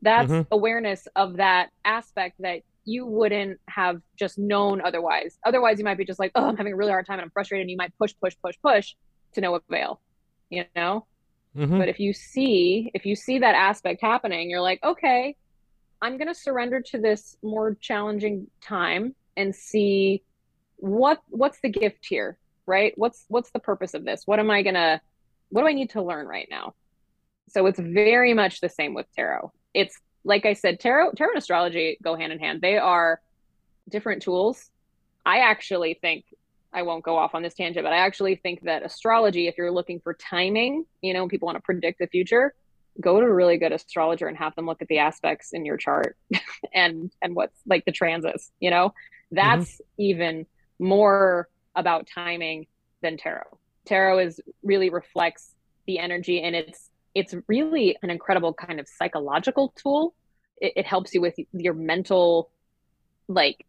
[0.03, 0.47] That's Mhm.
[0.51, 5.39] awareness of that aspect that you wouldn't have just known otherwise.
[5.47, 7.31] Otherwise, you might be just like, oh, I'm having a really hard time and I'm
[7.31, 7.63] frustrated.
[7.63, 8.95] And you might push, push, push, push
[9.35, 10.03] to no avail,
[10.51, 11.07] you know?
[11.57, 11.79] Mhm.
[11.79, 15.37] But if you see, if you see that aspect happening, you're like, okay,
[16.01, 20.25] I'm going to surrender to this more challenging time and see
[20.77, 22.93] what what's the gift here, right?
[22.97, 24.23] What's what's the purpose of this?
[24.27, 25.01] What am I going to
[25.51, 26.75] what do I need to learn right now?
[27.49, 29.53] So it's very much the same with tarot.
[29.75, 32.61] It's like I said, tarot tarot and astrology go hand in hand.
[32.61, 33.21] They are
[33.89, 34.71] different tools.
[35.25, 36.25] I actually think
[36.73, 39.71] I won't go off on this tangent, but I actually think that astrology, if you're
[39.71, 42.55] looking for timing, you know, people want to predict the future,
[43.01, 45.77] go to a really good astrologer and have them look at the aspects in your
[45.77, 46.17] chart
[46.75, 48.89] and and what's like the transits, you know.
[48.89, 49.37] Mm-hmm.
[49.37, 50.47] That's even
[50.79, 52.67] more about timing
[53.03, 53.59] than tarot.
[53.85, 55.55] Tarot is really reflects
[55.87, 60.15] the energy and it's it's really an incredible kind of psychological tool.
[60.59, 62.51] It, it helps you with your mental
[63.29, 63.67] like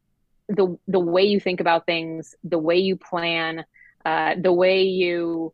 [0.47, 3.65] the the way you think about things, the way you plan,
[4.05, 5.53] uh, the way you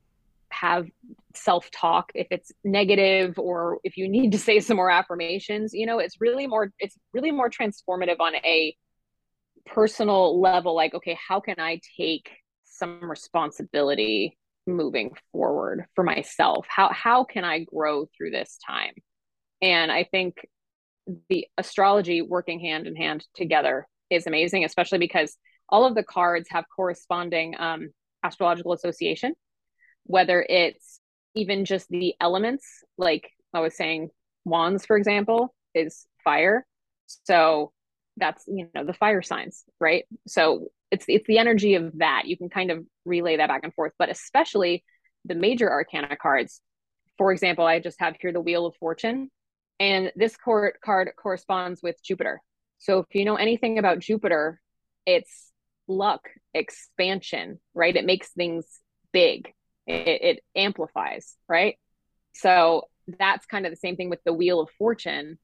[0.49, 0.88] have
[1.35, 2.12] self talk.
[2.15, 6.19] If it's negative or if you need to say some more affirmations, you know, it's
[6.19, 8.75] really more it's really more transformative on a
[9.73, 10.75] personal level.
[10.75, 12.29] Like, okay, how can I take
[12.65, 16.65] some responsibility moving forward for myself?
[16.69, 18.93] How how can I grow through this time?
[19.62, 20.47] And I think
[21.29, 25.36] the astrology working hand in hand together is amazing, especially because
[25.67, 27.89] all of the cards have corresponding um,
[28.23, 29.34] astrological association,
[30.03, 30.99] whether it's
[31.36, 32.65] even just the elements,
[32.97, 34.10] like I was saying,
[34.45, 36.65] wands, for example, is fire.
[37.25, 37.71] So
[38.19, 40.05] that's you know the fire signs, right?
[40.27, 42.23] So it's it's the energy of that.
[42.25, 44.84] You can kind of relay that back and forth, but especially
[45.25, 46.62] the major arcana cards.
[47.17, 49.29] For example, I just have here the Wheel of Fortune,
[49.79, 52.41] and this card card corresponds with Jupiter.
[52.79, 54.62] So if you know anything about Jupiter,
[55.05, 55.51] it's
[55.88, 57.95] luck, expansion, right?
[57.95, 58.65] It makes things
[59.12, 59.53] big.
[59.86, 61.77] It, it amplifies, right?
[62.34, 62.84] So
[63.17, 65.39] that's kind of the same thing with the Wheel of Fortune.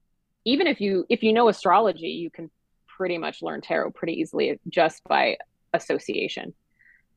[0.45, 2.51] Even if you if you know astrology, you can
[2.95, 5.37] pretty much learn tarot pretty easily just by
[5.73, 6.53] association.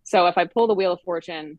[0.05, 1.59] So if I pull the Wheel of Fortune,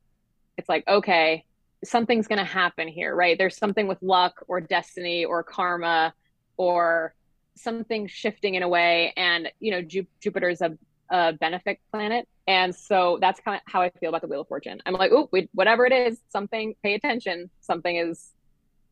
[0.57, 1.45] it's like, okay,
[1.83, 3.37] something's going to happen here, right?
[3.37, 6.13] There's something with luck or destiny or karma
[6.57, 7.13] or
[7.55, 9.13] something shifting in a way.
[9.15, 10.77] And, you know, Ju- Jupiter's a,
[11.09, 12.27] a benefic planet.
[12.47, 14.81] And so that's kind of how I feel about the Wheel of Fortune.
[14.85, 17.49] I'm like, oh, whatever it is, something, pay attention.
[17.61, 18.31] Something is,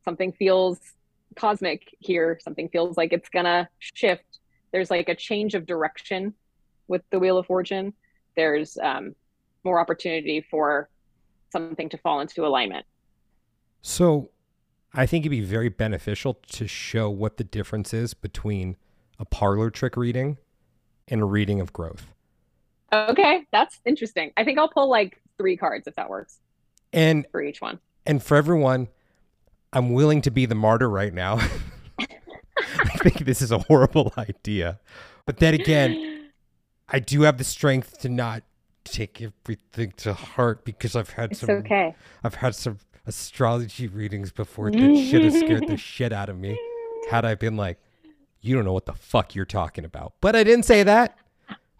[0.04, 0.78] something feels
[1.36, 2.38] cosmic here.
[2.42, 4.38] Something feels like it's gonna shift.
[4.72, 6.34] There's like a change of direction
[6.88, 7.92] with the Wheel of Fortune.
[8.36, 9.14] There's um,
[9.64, 10.88] more opportunity for
[11.50, 12.86] something to fall into alignment.
[13.82, 14.30] So
[14.92, 18.76] I think it'd be very beneficial to show what the difference is between
[19.18, 20.38] a parlor trick reading
[21.08, 22.06] and a reading of growth.
[22.92, 24.32] Okay, that's interesting.
[24.36, 26.38] I think I'll pull like three cards if that works.
[26.92, 27.80] And for each one.
[28.06, 28.88] And for everyone,
[29.72, 31.40] I'm willing to be the martyr right now.
[33.04, 34.80] I think this is a horrible idea.
[35.26, 36.30] But then again,
[36.88, 38.42] I do have the strength to not
[38.84, 41.94] take everything to heart because I've had it's some okay.
[42.24, 46.58] I've had some astrology readings before that should have scared the shit out of me
[47.10, 47.78] had I been like,
[48.40, 50.14] you don't know what the fuck you're talking about.
[50.20, 51.18] But I didn't say that.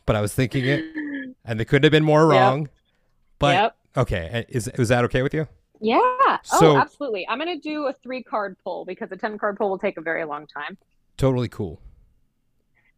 [0.06, 0.84] But I was thinking it,
[1.44, 2.62] and they couldn't have been more wrong.
[2.62, 2.70] Yep.
[3.38, 3.76] But yep.
[3.96, 5.46] okay, is is that okay with you?
[5.80, 5.98] Yeah.
[6.00, 7.28] Oh, so, oh, absolutely.
[7.28, 10.00] I'm gonna do a three card pull because a ten card pull will take a
[10.00, 10.76] very long time.
[11.18, 11.82] Totally cool.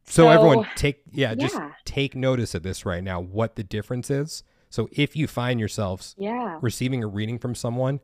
[0.04, 3.20] So, so everyone take yeah, yeah, just take notice of this right now.
[3.20, 4.44] What the difference is.
[4.68, 7.98] So if you find yourselves yeah receiving a reading from someone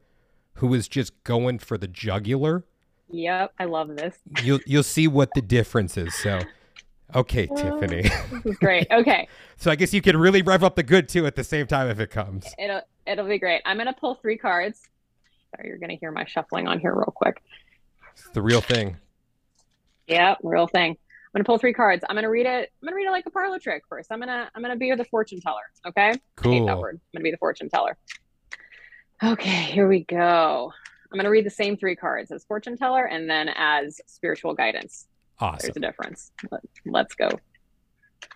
[0.55, 2.65] who is just going for the jugular.
[3.09, 4.19] Yep, I love this.
[4.43, 6.15] You'll you'll see what the difference is.
[6.15, 6.41] So
[7.15, 8.03] Okay, uh, Tiffany.
[8.03, 8.87] this is great.
[8.91, 9.29] Okay.
[9.57, 11.89] so I guess you can really rev up the good too at the same time
[11.89, 12.47] if it comes.
[12.59, 13.63] It'll it'll be great.
[13.65, 14.81] I'm gonna pull three cards.
[15.55, 17.43] Sorry, you're gonna hear my shuffling on here real quick.
[18.13, 18.97] It's the real thing.
[20.07, 20.93] Yeah, real thing.
[20.93, 22.05] I'm gonna pull three cards.
[22.09, 22.73] I'm gonna read it.
[22.81, 24.11] I'm gonna read it like a parlor trick first.
[24.11, 25.63] I'm gonna I'm gonna be the fortune teller.
[25.87, 26.15] Okay.
[26.37, 26.53] Cool.
[26.53, 26.95] I hate that word.
[26.95, 27.97] I'm gonna be the fortune teller.
[29.23, 30.73] Okay, here we go.
[31.13, 35.09] I'm gonna read the same three cards as fortune teller and then as spiritual guidance.
[35.39, 35.59] Awesome.
[35.63, 36.33] There's a difference.
[36.87, 37.29] Let, us go.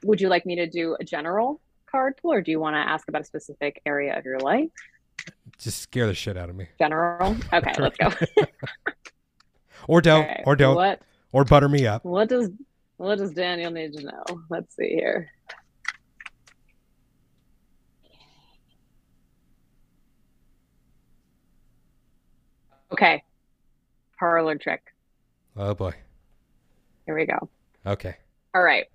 [0.02, 2.78] Would you like me to do a general card pull, or do you want to
[2.78, 4.68] ask about a specific area of your life?
[5.59, 6.68] Just scare the shit out of me.
[6.78, 7.37] General.
[7.52, 8.11] Okay, let's go.
[9.88, 10.28] or don't.
[10.46, 10.76] Or don't.
[10.76, 11.02] What?
[11.33, 12.05] Or butter me up.
[12.05, 12.51] What does
[12.97, 14.25] What does Daniel need to know?
[14.49, 15.31] Let's see here.
[22.93, 23.23] Okay.
[24.19, 24.83] Parlor trick.
[25.57, 25.95] Oh boy.
[27.07, 27.49] Here we go.
[27.87, 28.16] Okay.
[28.55, 28.87] All right.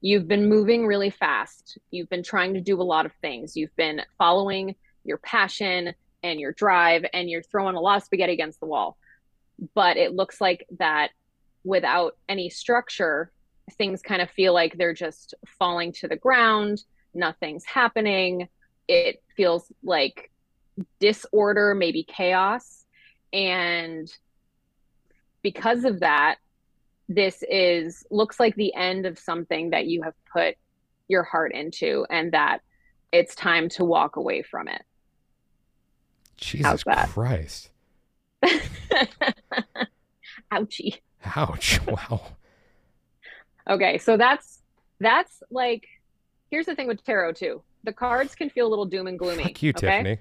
[0.00, 1.78] You've been moving really fast.
[1.90, 3.56] You've been trying to do a lot of things.
[3.56, 8.34] You've been following your passion and your drive, and you're throwing a lot of spaghetti
[8.34, 8.96] against the wall.
[9.74, 11.10] But it looks like that
[11.66, 13.32] without any structure,
[13.76, 16.84] things kind of feel like they're just falling to the ground.
[17.12, 18.48] Nothing's happening.
[18.88, 20.30] It feels like
[21.00, 22.84] disorder, maybe chaos.
[23.32, 24.08] And
[25.42, 26.36] because of that,
[27.08, 30.54] this is looks like the end of something that you have put
[31.08, 32.60] your heart into and that
[33.12, 34.82] it's time to walk away from it.
[36.36, 37.70] Jesus Christ.
[40.52, 40.98] Ouchie.
[41.34, 41.80] Ouch.
[41.86, 42.20] Wow.
[43.68, 44.62] okay, so that's
[45.00, 45.86] that's like
[46.50, 47.62] here's the thing with tarot too.
[47.84, 49.44] The cards can feel a little doom and gloomy.
[49.44, 49.86] Fuck you, okay?
[49.86, 50.18] Tiffany.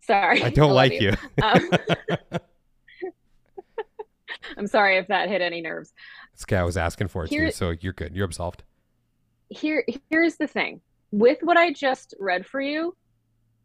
[0.00, 0.42] Sorry.
[0.42, 1.12] I don't I like you.
[1.12, 1.42] you.
[1.42, 1.70] Um,
[4.56, 5.92] I'm sorry if that hit any nerves.
[6.32, 8.14] This guy was asking for it Here, too, so you're good.
[8.14, 8.64] You're absolved.
[9.48, 10.80] Here, here's the thing.
[11.10, 12.96] With what I just read for you,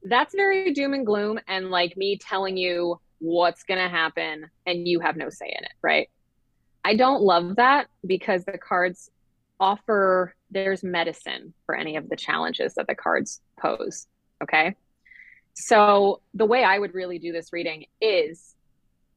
[0.04, 5.00] that's very doom and gloom, and like me telling you what's gonna happen, and you
[5.00, 6.10] have no say in it, right?
[6.83, 9.09] I don't love that because the cards
[9.59, 14.07] offer there's medicine for any of the challenges that the cards pose.
[14.41, 14.75] Okay.
[15.53, 18.55] So the way I would really do this reading is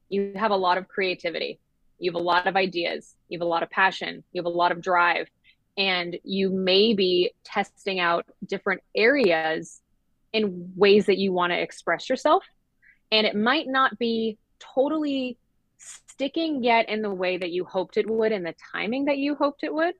[0.09, 1.59] you have a lot of creativity
[1.99, 4.49] you have a lot of ideas you have a lot of passion you have a
[4.49, 5.27] lot of drive
[5.77, 9.81] and you may be testing out different areas
[10.33, 12.43] in ways that you want to express yourself
[13.11, 15.37] and it might not be totally
[16.13, 19.33] sticking yet in the way that you hoped it would in the timing that you
[19.33, 19.95] hoped it would.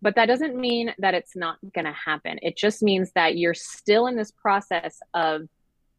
[0.00, 2.38] But that doesn't mean that it's not going to happen.
[2.42, 5.48] It just means that you're still in this process of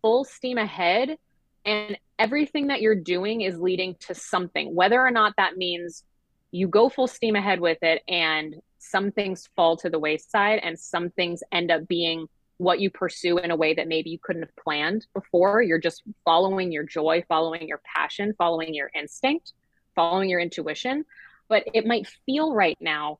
[0.01, 1.17] full steam ahead
[1.63, 6.03] and everything that you're doing is leading to something, whether or not that means
[6.51, 10.79] you go full steam ahead with it and some things fall to the wayside and
[10.79, 12.27] some things end up being
[12.57, 15.61] what you pursue in a way that maybe you couldn't have planned before.
[15.61, 19.53] You're just following your joy, following your passion, following your instinct,
[19.93, 21.05] following your intuition.
[21.49, 23.19] But it might feel right now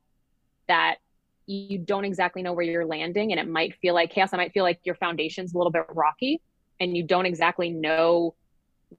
[0.68, 0.96] that
[1.48, 4.34] you don't exactly know where you're landing and it might feel like chaos.
[4.34, 6.42] It might feel like your foundation's a little bit rocky
[6.80, 8.36] and you don't exactly know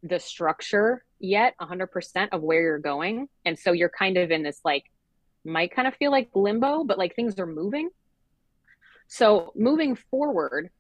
[0.03, 4.61] the structure yet 100% of where you're going and so you're kind of in this
[4.65, 4.85] like
[5.45, 7.89] might kind of feel like limbo but like things are moving
[9.09, 10.71] So moving forward,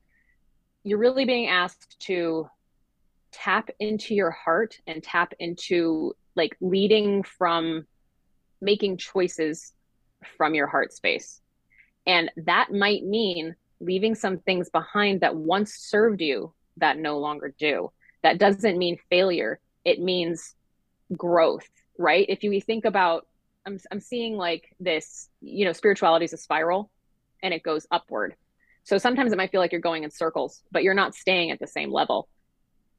[0.84, 2.48] you're really being asked to
[3.32, 7.86] tap into your heart and tap into like leading from
[8.60, 9.72] making choices
[10.36, 11.40] from your heart space.
[12.06, 17.54] And that might mean leaving some things behind that once served you that no longer
[17.58, 17.90] do.
[18.22, 20.54] That doesn't mean failure, it means
[21.16, 21.68] growth,
[21.98, 22.26] right?
[22.28, 23.26] If you think about,
[23.66, 26.90] I'm, I'm seeing like this, you know, spirituality is a spiral
[27.42, 28.34] and it goes upward.
[28.84, 31.58] So sometimes it might feel like you're going in circles, but you're not staying at
[31.58, 32.28] the same level.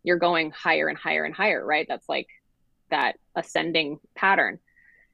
[0.04, 1.86] You're going higher and higher and higher, right?
[1.88, 2.28] That's like
[2.92, 4.60] that ascending pattern.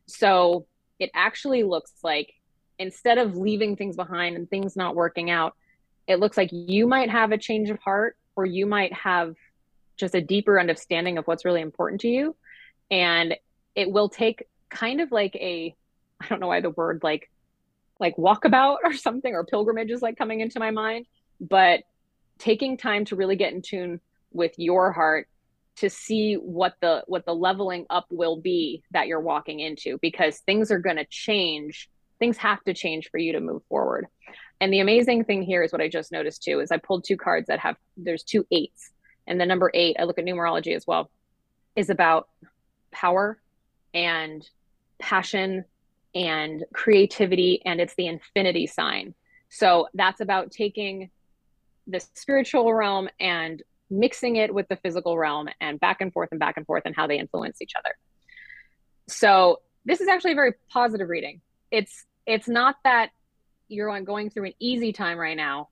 [0.07, 0.65] So
[0.99, 2.33] it actually looks like
[2.79, 5.55] instead of leaving things behind and things not working out,
[6.07, 9.35] it looks like you might have a change of heart or you might have
[9.95, 12.35] just a deeper understanding of what's really important to you.
[12.89, 13.35] And
[13.75, 15.75] it will take kind of like a,
[16.19, 17.29] I don't know why the word like,
[17.99, 21.05] like walkabout or something, or pilgrimage is like coming into my mind,
[21.39, 21.81] but
[22.37, 23.99] taking time to really get in tune
[24.31, 25.27] with your heart
[25.75, 30.39] to see what the what the leveling up will be that you're walking into because
[30.39, 31.89] things are going to change.
[32.19, 34.07] Things have to change for you to move forward.
[34.61, 37.17] And the amazing thing here is what i just noticed too is i pulled two
[37.17, 38.91] cards that have there's two eights.
[39.25, 41.09] And the number eight i look at numerology as well
[41.75, 42.29] is about
[42.91, 43.39] power
[43.93, 44.47] and
[44.99, 45.65] passion
[46.15, 49.13] and creativity and it's the infinity sign
[49.49, 51.09] so that's about taking
[51.87, 56.39] the spiritual realm and mixing it with the physical realm and back and forth and
[56.39, 57.95] back and forth and how they influence each other.
[59.07, 61.41] So this is actually a very positive reading.
[61.71, 63.09] It's it's not that
[63.67, 65.69] you're going through an easy time right now,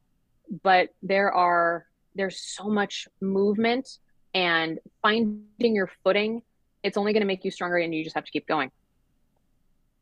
[0.64, 1.86] but there are
[2.16, 3.98] there's so much movement
[4.34, 6.42] and finding your footing.
[6.84, 8.72] It's only going to make you stronger and you just have to keep going.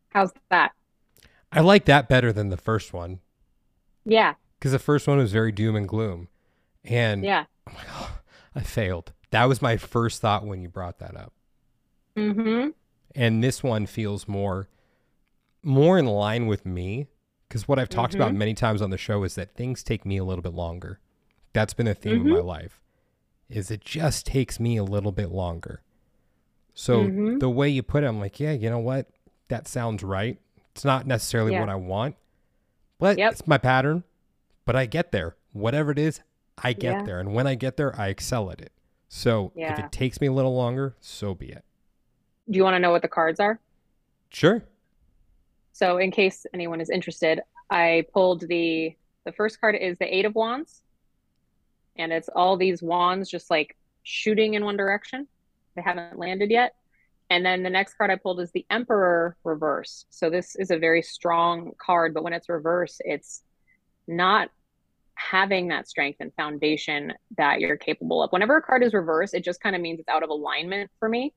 [0.10, 0.72] How's that?
[1.52, 3.20] I like that better than the first one.
[4.06, 4.36] Yeah.
[4.58, 6.28] Because the first one was very doom and gloom.
[6.84, 7.46] And yeah.
[7.68, 8.20] Oh
[8.56, 9.14] I failed.
[9.32, 11.34] That was my first thought when you brought that up.
[12.18, 12.70] Mm-hmm.
[13.16, 14.68] And this one feels more
[15.62, 17.08] more in line with me
[17.48, 18.22] because what I've talked mm-hmm.
[18.22, 21.00] about many times on the show is that things take me a little bit longer.
[21.54, 22.32] That's been a theme mm-hmm.
[22.32, 22.82] of my life.
[23.50, 25.82] Is it just takes me a little bit longer.
[26.74, 27.40] So mm-hmm.
[27.40, 29.10] the way you put it, I'm like, yeah, you know what?
[29.50, 30.40] That sounds right.
[30.72, 31.60] It's not necessarily yeah.
[31.60, 32.16] what I want,
[33.00, 33.34] but yep.
[33.34, 34.04] it's my pattern.
[34.66, 35.36] But I get there.
[35.52, 36.22] Whatever it is,
[36.58, 37.04] I get yeah.
[37.04, 37.20] there.
[37.20, 38.72] And when I get there, I excel at it.
[39.08, 39.74] So yeah.
[39.74, 41.64] if it takes me a little longer, so be it.
[42.50, 43.60] Do you want to know what the cards are?
[44.30, 44.64] Sure.
[45.74, 48.96] So in case anyone is interested, I pulled the
[49.26, 50.82] the first card is the 8 of wands.
[51.98, 55.28] And it's all these wands just like shooting in one direction.
[55.76, 56.76] They haven't landed yet.
[57.30, 60.06] And then the next card I pulled is the Emperor reverse.
[60.10, 63.44] So this is a very strong card, but when it's reverse, it's
[64.08, 64.50] not
[65.14, 68.32] having that strength and foundation that you're capable of.
[68.32, 71.10] Whenever a card is reversed, it just kind of means it's out of alignment for
[71.10, 71.34] me.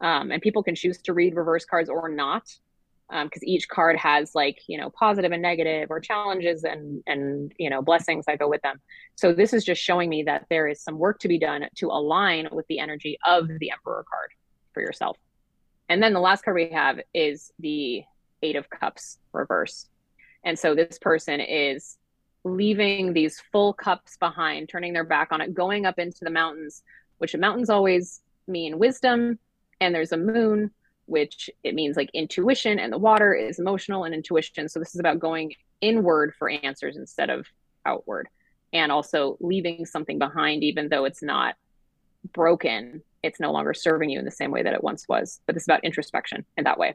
[0.00, 2.44] Um, and people can choose to read reverse cards or not,
[3.08, 7.52] because um, each card has like you know positive and negative or challenges and and
[7.58, 8.80] you know blessings that go with them.
[9.14, 11.86] So this is just showing me that there is some work to be done to
[11.86, 14.30] align with the energy of the Emperor card
[14.74, 15.16] for yourself.
[15.88, 18.04] And then the last card we have is the
[18.42, 19.88] Eight of Cups reverse.
[20.44, 21.98] And so this person is
[22.44, 26.82] leaving these full cups behind, turning their back on it, going up into the mountains,
[27.18, 29.38] which the mountains always mean wisdom.
[29.80, 30.70] And there's a moon,
[31.06, 34.68] which it means like intuition, and the water is emotional and intuition.
[34.68, 37.46] So this is about going inward for answers instead of
[37.84, 38.28] outward,
[38.72, 41.56] and also leaving something behind, even though it's not
[42.32, 43.02] broken.
[43.26, 45.40] It's no longer serving you in the same way that it once was.
[45.46, 46.94] But this is about introspection in that way.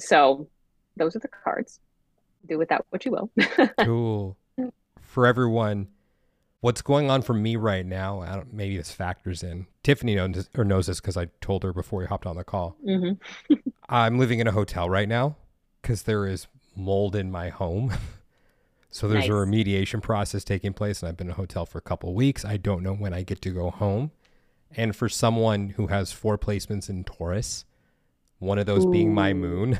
[0.00, 0.48] So
[0.96, 1.80] those are the cards.
[2.46, 3.30] Do with that what you will.
[3.84, 4.36] cool
[5.08, 5.88] for everyone,
[6.60, 9.66] what's going on for me right now, I don't, maybe this factors in.
[9.82, 12.76] Tiffany knows, or knows this because I told her before we hopped on the call.
[12.86, 13.54] Mm-hmm.
[13.88, 15.36] I'm living in a hotel right now
[15.80, 16.46] because there is
[16.76, 17.92] mold in my home.
[18.90, 19.30] so there's nice.
[19.30, 22.44] a remediation process taking place, and I've been in a hotel for a couple weeks.
[22.44, 24.10] I don't know when I get to go home.
[24.76, 27.64] And for someone who has four placements in Taurus,
[28.38, 28.90] one of those Ooh.
[28.90, 29.78] being my moon.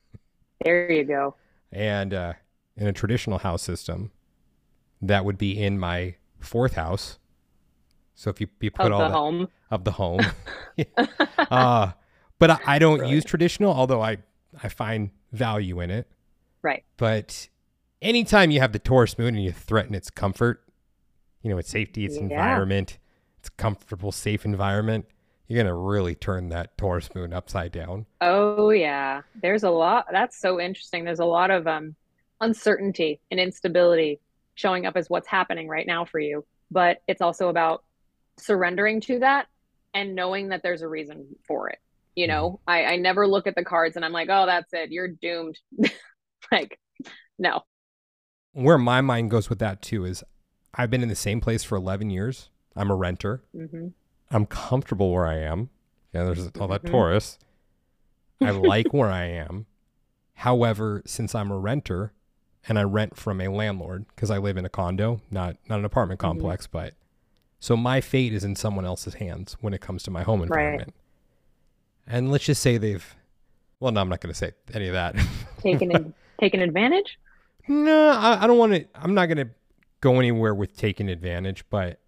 [0.64, 1.34] there you go.
[1.72, 2.32] And uh,
[2.76, 4.12] in a traditional house system,
[5.02, 7.18] that would be in my fourth house.
[8.14, 10.20] So if you, you put of all the that, home of the home,
[11.38, 11.92] uh,
[12.38, 14.18] but I, I don't use traditional, although I
[14.62, 16.06] I find value in it.
[16.62, 16.84] Right.
[16.96, 17.48] But
[18.02, 20.62] anytime you have the Taurus moon and you threaten its comfort,
[21.42, 22.22] you know, its safety, its yeah.
[22.22, 22.98] environment,
[23.40, 25.06] its comfortable, safe environment,
[25.48, 28.06] you're gonna really turn that Taurus moon upside down.
[28.20, 30.06] Oh yeah, there's a lot.
[30.12, 31.04] That's so interesting.
[31.04, 31.96] There's a lot of um
[32.40, 34.20] uncertainty and instability
[34.54, 36.44] showing up as what's happening right now for you.
[36.70, 37.82] But it's also about
[38.38, 39.46] surrendering to that
[39.94, 41.78] and knowing that there's a reason for it.
[42.14, 44.90] You know, I, I never look at the cards and I'm like, oh, that's it.
[44.90, 45.58] You're doomed.
[46.52, 46.78] like,
[47.38, 47.62] no.
[48.52, 50.22] Where my mind goes with that too is
[50.74, 52.50] I've been in the same place for 11 years.
[52.76, 53.42] I'm a renter.
[53.54, 53.88] hmm
[54.32, 55.70] I'm comfortable where I am.
[56.14, 56.90] Yeah, there's all that Mhm.
[56.90, 57.38] Taurus.
[58.40, 59.66] I like where I am.
[60.34, 62.12] However, since I'm a renter
[62.68, 65.84] and I rent from a landlord because I live in a condo, not not an
[65.84, 66.22] apartment Mhm.
[66.22, 66.94] complex, but
[67.58, 70.46] so my fate is in someone else's hands when it comes to my home Right.
[70.46, 70.94] environment.
[72.06, 73.16] And let's just say they've
[73.80, 75.16] well, no, I'm not going to say any of that.
[75.62, 77.18] Taken, in, taken advantage?
[77.66, 78.86] no, I, I don't want to.
[78.94, 79.48] I'm not going to
[80.02, 81.98] go anywhere with taking advantage, but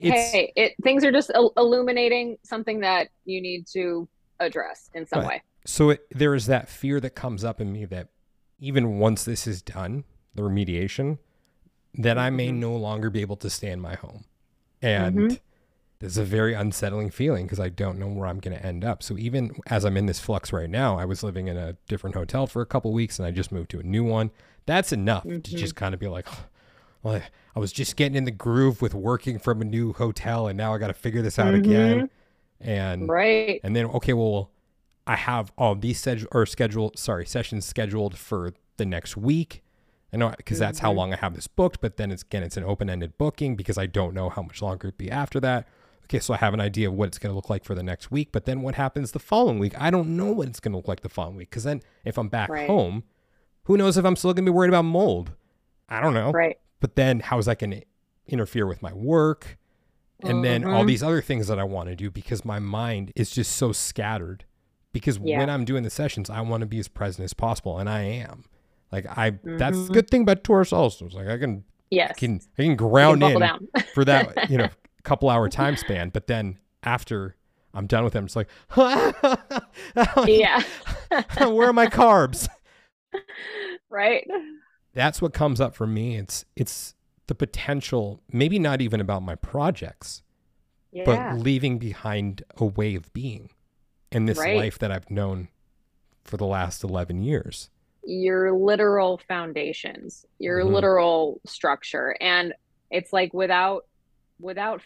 [0.00, 4.08] it's hey, it things are just illuminating something that you need to
[4.40, 5.28] address in some Right.
[5.28, 5.42] way.
[5.64, 8.08] so it, there is that fear that comes up in me that
[8.60, 11.18] even once this is done, the remediation,
[11.94, 12.56] that I may Mhm.
[12.56, 14.24] no longer be able to stay in my home.
[14.80, 15.40] And Mhm.
[16.00, 19.02] it's a very unsettling feeling because I don't know where I'm going to end up.
[19.02, 22.14] So even as I'm in this flux right now, I was living in a different
[22.14, 24.30] hotel for a couple weeks and I just moved to a new one.
[24.66, 25.42] That's enough to Mhm.
[25.42, 26.28] just kind of be like,
[27.02, 27.16] well,
[27.54, 30.74] I- was just getting in the groove with working from a new hotel and now
[30.74, 32.08] I got to figure this out again.
[32.60, 33.60] And Right.
[33.64, 34.50] and then okay, well,
[35.06, 39.62] I have all these sed- or scheduled sorry sessions scheduled for the next week.
[40.12, 40.96] I know because that's how Mhm.
[40.96, 43.76] long I have this booked, but then it's again it's an open ended booking because
[43.76, 45.66] I don't know how much longer it'd be after that.
[46.04, 47.82] Okay, so I have an idea of what it's going to look like for the
[47.82, 49.74] next week, but then what happens the following week?
[49.78, 52.16] I don't know what it's going to look like the following week because then if
[52.16, 52.66] I'm back Right.
[52.68, 53.02] home,
[53.64, 55.32] who knows if I'm still going to be worried about mold?
[55.88, 56.30] I don't know.
[56.30, 56.58] Right.
[56.80, 57.82] But then how is that going to
[58.26, 59.58] interfere with my work?
[60.22, 60.88] And then all Mhm.
[60.88, 64.44] these other things that I want to do because my mind is just so scattered.
[64.92, 65.38] Because Yeah.
[65.38, 68.00] when I'm doing the sessions, I want to be as present as possible, and I
[68.02, 68.44] am.
[68.90, 71.06] Like I, that's the good thing about Taurus also.
[71.06, 72.16] It's like I can, Yes.
[72.16, 74.68] can, I can ground buckle in for that, you know,
[75.04, 76.08] couple hour time span.
[76.08, 77.36] But then after
[77.74, 78.48] I'm done with them, it's like,
[80.26, 80.62] yeah.
[81.38, 82.48] where are my carbs?
[83.90, 84.26] right.
[84.98, 86.16] That's what comes up for me.
[86.16, 86.96] It's it's
[87.28, 90.22] the potential, maybe not even about my projects,
[90.90, 91.04] Yeah.
[91.04, 93.50] but leaving behind a way of being
[94.10, 94.56] in this Right.
[94.56, 95.50] life that I've known
[96.24, 97.70] for the last 11 years.
[98.04, 100.72] your literal foundations, your Mhm.
[100.72, 102.16] literal structure.
[102.22, 102.54] And
[102.90, 103.84] it's like without
[104.40, 104.80] without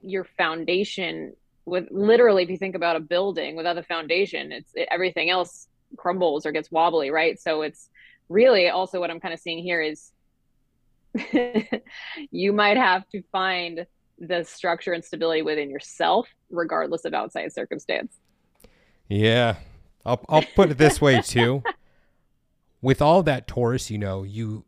[0.00, 1.34] your foundation,
[1.66, 5.68] with literally if you think about a building without the foundation, it's it, everything else
[5.98, 7.38] crumbles or gets wobbly, right?
[7.38, 7.90] So it's
[8.32, 10.12] really also what I'm kind of seeing here is
[12.30, 13.86] you might have to find
[14.18, 18.18] the structure and stability within yourself, regardless of outside circumstance.
[19.08, 19.56] Yeah.
[20.04, 21.62] I'll, I'll put it this way too.
[22.82, 24.64] With all that Taurus, you know, you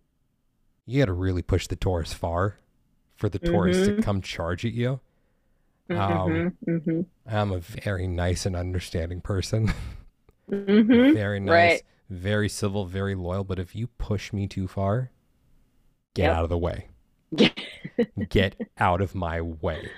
[0.86, 2.58] you got to really push the Taurus far
[3.16, 4.02] for the Taurus to Mhm.
[4.02, 5.00] come charge at you.
[5.90, 9.72] Um, Mm-hmm, mm-hmm, I'm a very nice and understanding person.
[10.50, 11.14] mm-hmm.
[11.14, 11.82] very nice, right.
[12.10, 13.44] Very civil, very loyal.
[13.44, 15.10] But if you push me too far,
[16.14, 16.36] get Yep.
[16.36, 16.88] out of the way.
[18.28, 19.88] Get out of my way.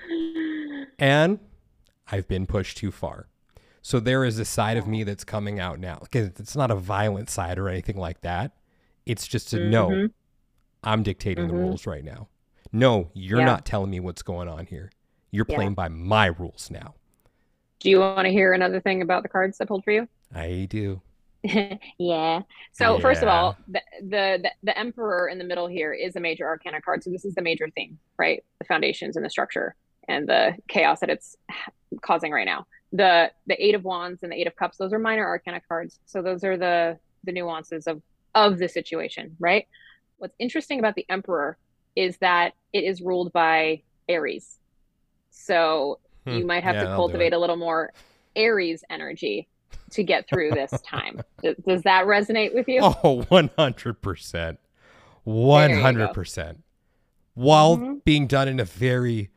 [0.99, 1.39] And
[2.11, 3.29] I've been pushed too far.
[3.83, 5.99] So there is a side of me that's coming out now.
[6.03, 8.53] Because it's not a violent side or anything like that.
[9.05, 10.13] It's just to know Mhm.
[10.83, 11.59] I'm dictating the Mhm.
[11.59, 12.29] rules right now.
[12.73, 13.45] No, you're Yeah.
[13.47, 14.91] not telling me what's going on here.
[15.31, 15.57] You're Yeah.
[15.57, 16.95] playing by my rules now.
[17.81, 20.09] Do you want to hear another thing about the cards I pulled for you?
[20.35, 21.03] I do.
[21.99, 22.40] yeah.
[22.72, 26.47] So first of all, the, the the Emperor in the middle here is a major
[26.47, 27.03] Arcana card.
[27.05, 28.42] So this is the major theme, right?
[28.61, 29.74] The foundations and the structure
[30.09, 31.36] and the chaos that it's
[32.03, 32.64] causing right now.
[32.92, 35.99] The the Eight of Wands and the Eight of Cups; those are minor Arcana cards.
[36.07, 38.03] So those are the the nuances of
[38.34, 39.66] of the situation, right?
[40.18, 41.59] What's interesting about the Emperor
[41.94, 44.59] is that it is ruled by Aries.
[45.30, 46.47] So you Hmm.
[46.47, 47.92] might have Yeah, to cultivate a little more
[48.34, 49.49] Aries energy
[49.91, 51.20] to get through this time.
[51.43, 52.80] does, does that resonate with you?
[52.82, 54.59] Oh, 100%.
[55.24, 56.62] 100%.
[57.34, 58.05] While Mhm.
[58.05, 59.30] being done in a very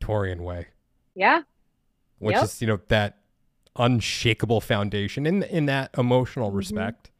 [0.00, 0.68] Taurean way,
[1.14, 1.42] Yeah.
[2.18, 2.44] which Yep.
[2.44, 3.18] is, you know, that
[3.76, 6.56] unshakable foundation in in that emotional Mhm.
[6.56, 7.10] respect.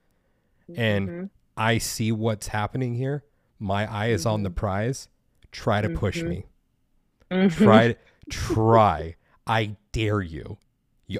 [0.77, 1.31] And Mhm.
[1.57, 3.25] I see what's happening here.
[3.59, 5.09] My eye is on the prize.
[5.51, 6.29] Try to push Mhm.
[6.29, 6.47] me.
[7.31, 7.51] Mhm.
[7.51, 7.97] Try
[8.31, 9.17] try.
[9.47, 10.59] I dare you.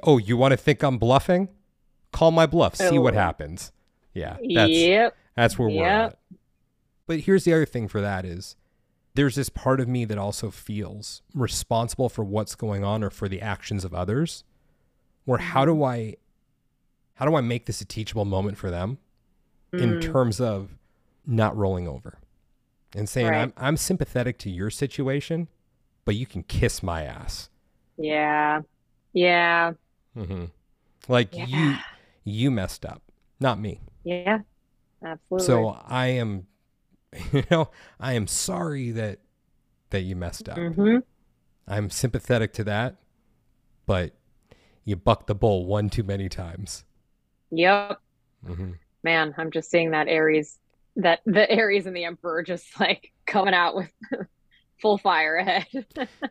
[0.03, 1.49] Oh, you want to think I'm bluffing?
[2.11, 2.75] Call my bluff.
[2.75, 3.17] See what Oh.
[3.19, 3.71] happens.
[4.13, 4.37] Yeah.
[4.53, 5.15] That's Yep.
[5.35, 6.17] That's where we're at.
[7.07, 8.55] But here's the other thing for that is
[9.15, 13.27] there's this part of me that also feels responsible for what's going on or for
[13.27, 14.43] the actions of others.
[15.25, 15.73] Where how Mm-hmm.
[15.79, 16.15] do I
[17.15, 18.97] how do I make this a teachable moment for them
[19.71, 20.01] in Mm.
[20.01, 20.77] terms of
[21.25, 22.17] not rolling over
[22.95, 23.41] and saying, Right.
[23.41, 25.47] I'm, I'm sympathetic to your situation,
[26.05, 27.49] but you can kiss my ass.
[27.97, 28.61] Yeah.
[29.13, 29.73] Yeah.
[30.15, 30.45] Hmm
[31.07, 31.83] Like you, Yeah.
[32.23, 33.03] you messed up,
[33.39, 33.81] not me.
[34.03, 34.39] Yeah.
[35.03, 35.45] Absolutely.
[35.45, 36.47] So I am,
[37.33, 39.19] you know, I am sorry that
[39.91, 40.65] that you messed up.
[40.65, 41.03] hmm
[41.67, 42.97] I'm sympathetic to that,
[43.85, 44.13] but
[44.85, 46.85] you bucked the bull one too many times.
[47.51, 48.01] Yep.
[48.45, 50.57] hmm Man, I'm just seeing that Aries,
[50.97, 53.91] that the Aries and the Emperor just like coming out with
[54.81, 55.67] full fire ahead.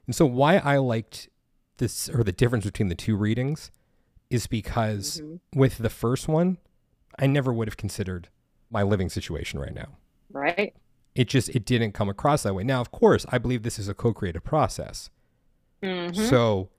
[0.07, 1.29] And so why I liked
[1.83, 3.71] this or the difference between the two readings
[4.31, 5.41] is because Mhm.
[5.55, 6.59] with the first one,
[7.19, 8.29] I never would have considered
[8.71, 9.97] my living situation right now.
[10.31, 10.75] Right?
[11.15, 12.65] It just it didn't come across that way.
[12.65, 15.11] Now, of course, I believe this is a co-creative process.
[15.83, 16.17] Mhm.
[16.29, 16.71] So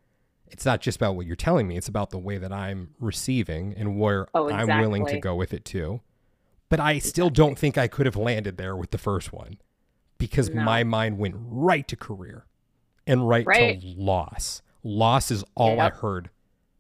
[0.48, 3.74] it's not just about what you're telling me, it's about the way that I'm receiving
[3.74, 6.02] and where Oh, I'm willing to go with it too.
[6.70, 9.58] But I still don't think I could have landed there with the first one
[10.18, 10.64] because No.
[10.64, 12.46] my mind went right to career
[13.06, 13.80] and right, Right.
[13.82, 14.62] to loss.
[14.84, 16.30] Loss is all I heard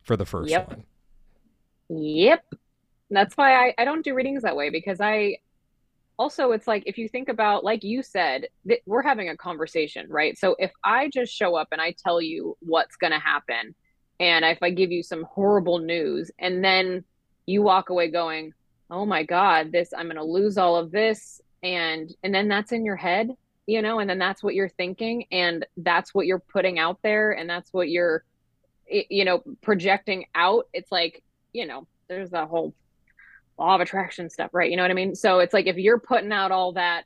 [0.01, 0.69] for the first Yep.
[0.69, 0.83] one.
[1.89, 2.53] Yep.
[3.09, 5.37] That's why I, I don't do readings that way because I
[6.17, 10.07] also, it's like if you think about, like you said, that we're having a conversation,
[10.09, 10.37] right?
[10.37, 13.75] So if I just show up and I tell you what's going to happen,
[14.19, 17.03] and if I give you some horrible news, and then
[17.45, 18.53] you walk away going,
[18.89, 21.41] oh my God, this, I'm going to lose all of this.
[21.63, 23.31] And, and then that's in your head,
[23.65, 27.31] you know, and then that's what you're thinking, and that's what you're putting out there,
[27.31, 28.23] and that's what you're,
[28.89, 30.67] you know, projecting out.
[30.73, 32.73] It's like, you know, there's that whole
[33.57, 34.69] law of attraction stuff, right?
[34.69, 35.15] You know what I mean?
[35.15, 37.03] So it's like if you're putting out all that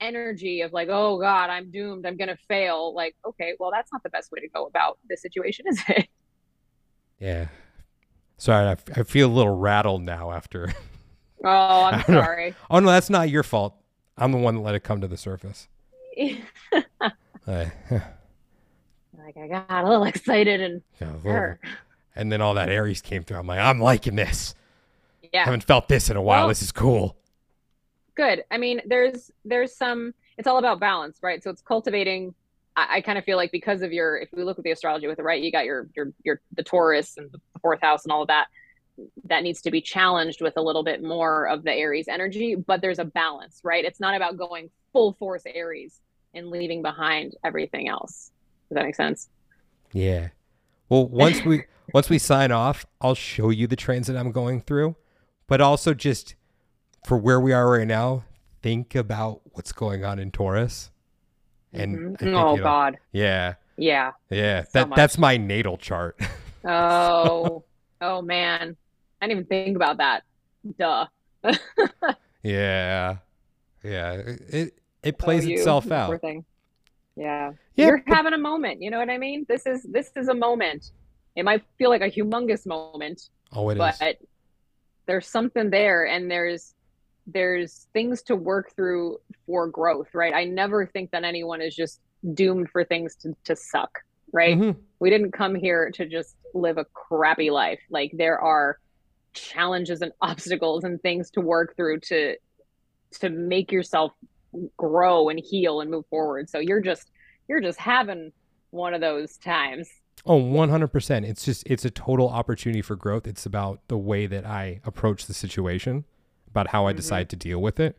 [0.00, 4.02] energy of like, oh God, I'm doomed, I'm gonna fail, like, okay, well, that's not
[4.02, 6.08] the best way to go about this situation, is it?
[7.18, 7.48] Yeah.
[8.38, 10.72] Sorry, I, f- I feel a little rattled now after.
[11.44, 12.22] Oh, I'm don't know.
[12.22, 12.54] sorry.
[12.70, 13.74] oh, no, that's not your fault.
[14.16, 15.68] I'm the one that let it come to the surface.
[16.18, 16.42] I-
[19.18, 20.82] like I got a little excited and
[21.22, 21.60] hurt.
[22.16, 23.38] And then all that Aries came through.
[23.38, 24.54] I'm like, I'm liking this.
[25.32, 25.44] Yeah.
[25.44, 26.40] Haven't felt this in a while.
[26.42, 27.16] Well- this is cool.
[28.16, 32.34] good i mean there's there's some it's all about balance right so it's cultivating
[32.76, 35.06] i, I kind of feel like because of your if we look at the astrology
[35.06, 38.10] with it right you got your your your the taurus and the fourth house and
[38.12, 38.48] all of that
[39.24, 42.80] that needs to be challenged with a little bit more of the aries energy but
[42.80, 46.00] there's a balance right it's not about going full force aries
[46.34, 48.30] and leaving behind everything else
[48.68, 49.28] does that make sense
[49.92, 50.28] Yeah.
[50.88, 54.94] Well, once we once we sign off, I'll show you the transit I'm going through,
[55.48, 56.34] but also just
[57.06, 58.24] for where we are right now,
[58.62, 60.90] think about what's going on in Taurus.
[61.72, 62.18] And Mhm.
[62.18, 64.96] Think oh god yeah, yeah yeah, So that much.
[64.96, 66.20] that's my natal chart.
[66.64, 67.64] oh
[68.00, 68.76] oh man
[69.20, 70.22] i didn't even think about that
[70.78, 71.06] duh
[72.42, 73.16] yeah,
[73.82, 76.20] yeah, it it plays itself out.
[76.20, 76.44] thing.
[77.16, 77.52] Yeah.
[77.76, 79.46] Yeah, You're but- having a moment, you know what I mean?
[79.48, 80.90] This is this is a moment.
[81.36, 83.98] It might feel like a humongous moment, Oh, it is.
[83.98, 84.18] but
[85.06, 86.74] there's something there and there's
[87.26, 90.34] there's things to work through for growth, right?
[90.34, 92.00] I never think that anyone is just
[92.34, 94.00] doomed for things to, to suck,
[94.32, 94.58] right?
[94.58, 94.76] Mhm.
[94.98, 97.80] We didn't come here to just live a crappy life.
[97.88, 98.78] Like there are
[99.32, 102.36] challenges and obstacles and things to work through to
[103.20, 104.12] to make yourself
[104.76, 106.48] grow and heal and move forward.
[106.48, 107.10] So you're just
[107.48, 108.32] you're just having
[108.70, 109.88] one of those times.
[110.26, 111.24] Oh, 100%.
[111.26, 113.26] It's just, it's a total opportunity for growth.
[113.26, 116.04] It's about the way that I approach the situation,
[116.46, 116.96] about how I Mhm.
[116.96, 117.96] decide to deal with it.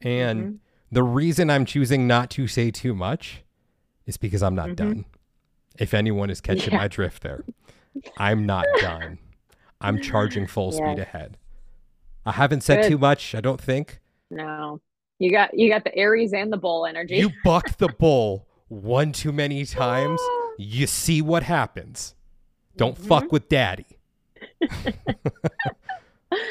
[0.00, 0.58] And Mhm.
[0.90, 3.44] the reason I'm choosing not to say too much
[4.06, 4.76] is because I'm not Mhm.
[4.76, 5.04] done.
[5.78, 6.78] If anyone is catching Yeah.
[6.80, 7.44] my drift there,
[8.16, 9.18] I'm not done.
[9.84, 11.36] I'm charging full speed ahead.
[12.26, 12.88] I haven't said Good.
[12.88, 14.00] too much, I don't think.
[14.30, 14.80] No.
[15.18, 17.16] You got you got the Aries and the bull energy.
[17.16, 20.20] You bucked the bull one too many times.
[20.56, 22.14] You see what happens.
[22.76, 23.08] Don't Mhm.
[23.08, 23.86] fuck with daddy.
[24.60, 24.94] but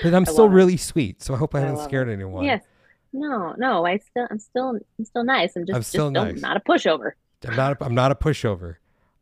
[0.04, 0.56] I'm I still love it.
[0.56, 2.44] really sweet, so I hope I I haven't scared anyone.
[2.44, 2.66] Yes.
[3.14, 5.56] No, no, I still I'm still I'm still nice.
[5.56, 6.42] I'm just, I'm still just nice.
[6.42, 7.12] not a pushover.
[7.48, 7.80] I'm not.
[7.82, 8.76] A, I'm not a pushover.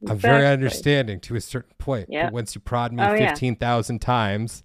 [0.08, 2.08] I'm very understanding to a certain point.
[2.10, 2.26] Yep.
[2.28, 3.30] But once you prod me Oh, yeah.
[3.30, 4.64] fifteen thousand times,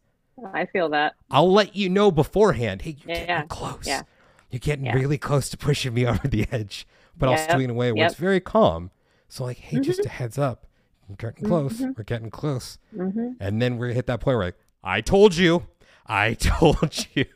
[0.54, 1.14] I feel that.
[1.30, 2.82] I'll let you know beforehand.
[2.82, 3.86] Hey, you're Yeah, getting close.
[3.86, 4.02] yeah.
[4.50, 4.94] You're getting Yeah.
[4.94, 6.86] really close to pushing me over the edge.
[7.18, 8.10] But I'll Yep, steal it away where yep.
[8.12, 8.90] it's very calm.
[9.28, 10.06] So like, hey, just Mm-hmm.
[10.08, 10.66] a heads up.
[11.08, 11.80] We're getting close.
[11.80, 11.96] Mhm.
[11.96, 12.78] We're getting close.
[12.94, 15.66] hmm And then we hit that point where like, I told you.
[16.06, 17.26] I told you.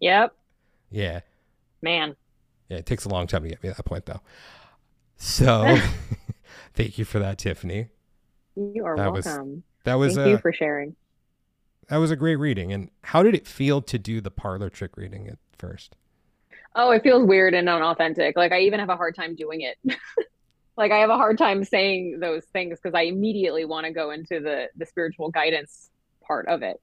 [0.00, 0.34] Yep.
[0.90, 1.20] yeah.
[1.80, 2.16] Man.
[2.68, 4.20] Yeah, it takes a long time to get me to that point, though.
[5.16, 5.78] So,
[6.74, 7.88] thank you for that, Tiffany.
[8.56, 9.62] You are That was- welcome.
[9.84, 10.94] That was Thank you for sharing.
[11.88, 12.72] that was a great reading.
[12.72, 15.96] And how did it feel to do the parlor trick reading at first?
[16.76, 18.36] Oh, it feels weird and unauthentic.
[18.36, 19.76] Like I even have a hard time doing it.
[20.76, 24.10] like I have a hard time saying those things because I immediately want to go
[24.12, 25.90] into the the spiritual guidance
[26.24, 26.80] part of it.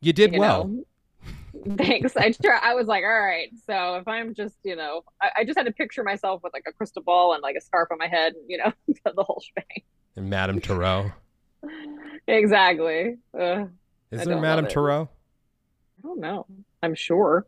[0.00, 0.68] You did you well.
[0.68, 0.84] know?
[1.76, 2.16] Thanks.
[2.16, 2.58] I try.
[2.62, 3.48] I was like, all right.
[3.66, 6.64] So if I'm just, you know, I, I just had to picture myself with like
[6.68, 8.72] a crystal ball and like a scarf on my head, you know,
[9.04, 9.82] the whole shebang.
[10.16, 11.12] And Madame Tarot.
[12.26, 13.16] Exactly.
[13.38, 13.70] Ugh,
[14.10, 14.66] Is I there Madame.
[14.66, 15.10] Tarot?
[15.98, 16.46] I don't know.
[16.82, 17.46] I'm sure.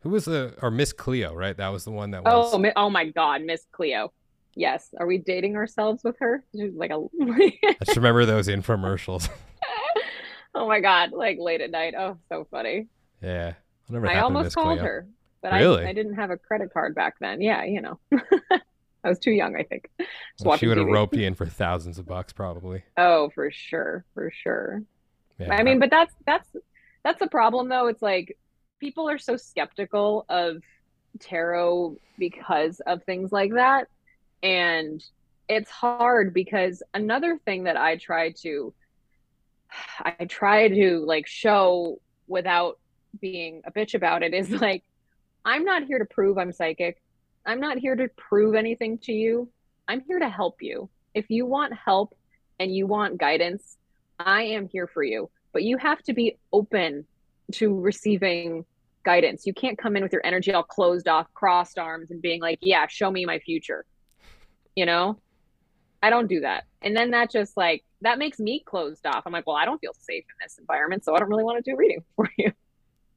[0.00, 1.56] Who was the or Miss Cleo, right?
[1.56, 4.12] That was the one that oh, was Oh, oh my God, Miss Cleo.
[4.54, 4.90] Yes.
[4.98, 6.44] Are we dating ourselves with her?
[6.52, 7.06] She's like a.
[7.22, 9.30] I just remember those infomercials.
[10.54, 11.94] oh my God, like late at night.
[11.96, 12.88] Oh, so funny.
[13.22, 13.54] Yeah.
[13.88, 15.06] I happened to almost called her,
[15.42, 15.84] but Really?
[15.84, 17.40] I, I didn't have a credit card back then.
[17.40, 17.98] Yeah, you know.
[19.04, 19.88] I was too young, I think.
[20.40, 22.82] Well, she would have roped you in for thousands of bucks probably.
[22.96, 24.82] Oh, for sure, for sure.
[25.38, 25.54] Yeah.
[25.54, 26.48] I mean, but that's that's
[27.04, 27.86] that's a problem though.
[27.86, 28.36] It's like
[28.80, 30.62] people are so skeptical of
[31.20, 33.88] tarot because of things like that.
[34.42, 35.02] And
[35.48, 38.74] it's hard because another thing that I try to
[40.00, 42.78] I try to like show without
[43.20, 44.82] being a bitch about it is like
[45.44, 47.00] I'm not here to prove I'm psychic.
[47.44, 49.48] I'm not here to prove anything to you.
[49.86, 50.88] I'm here to help you.
[51.14, 52.16] If you want help
[52.58, 53.76] and you want guidance,
[54.18, 55.30] I am here for you.
[55.52, 57.06] But you have to be open
[57.52, 58.64] to receiving
[59.04, 59.46] guidance.
[59.46, 62.58] You can't come in with your energy all closed off, crossed arms, and being like,
[62.60, 63.84] yeah, show me my future.
[64.74, 65.18] You know?
[66.02, 66.64] I don't do that.
[66.82, 69.22] And then that just like, that makes me closed off.
[69.24, 71.64] I'm like, well, I don't feel safe in this environment, so I don't really want
[71.64, 72.52] to do reading for you.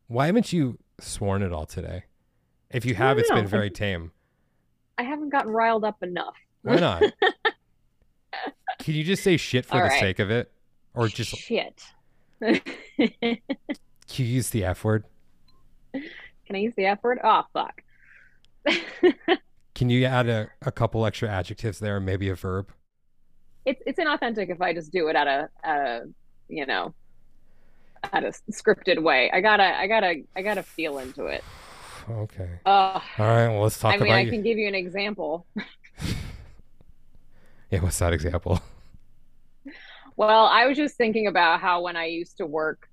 [0.10, 2.06] Why haven't you sworn it all today?
[2.72, 4.12] If you have, it's been very tame.
[4.98, 6.36] I haven't gotten riled up enough.
[6.64, 7.04] Why not?
[8.80, 10.00] Can you just say shit for All the right.
[10.00, 10.52] sake of it?
[10.96, 11.84] Or just shit.
[12.42, 12.62] can
[14.16, 15.06] you use the F word?
[15.94, 17.20] Can I use the F word?
[17.24, 17.84] Oh, fuck.
[19.76, 22.72] Can you add a, a couple extra adjectives there, maybe a verb?
[23.66, 26.06] it's it's inauthentic if I just do it at a at a
[26.48, 26.94] you know
[28.12, 29.30] at a scripted way.
[29.32, 31.44] I gotta I gotta I gotta feel into it.
[32.10, 32.50] Okay.
[32.66, 33.48] Oh, All right.
[33.50, 34.32] Well, let's talk I mean, I you.
[34.32, 35.46] can give you an example.
[37.72, 37.82] Yeah.
[37.82, 38.60] What's that example?
[40.16, 42.90] Well, I was just thinking about how when I used to work,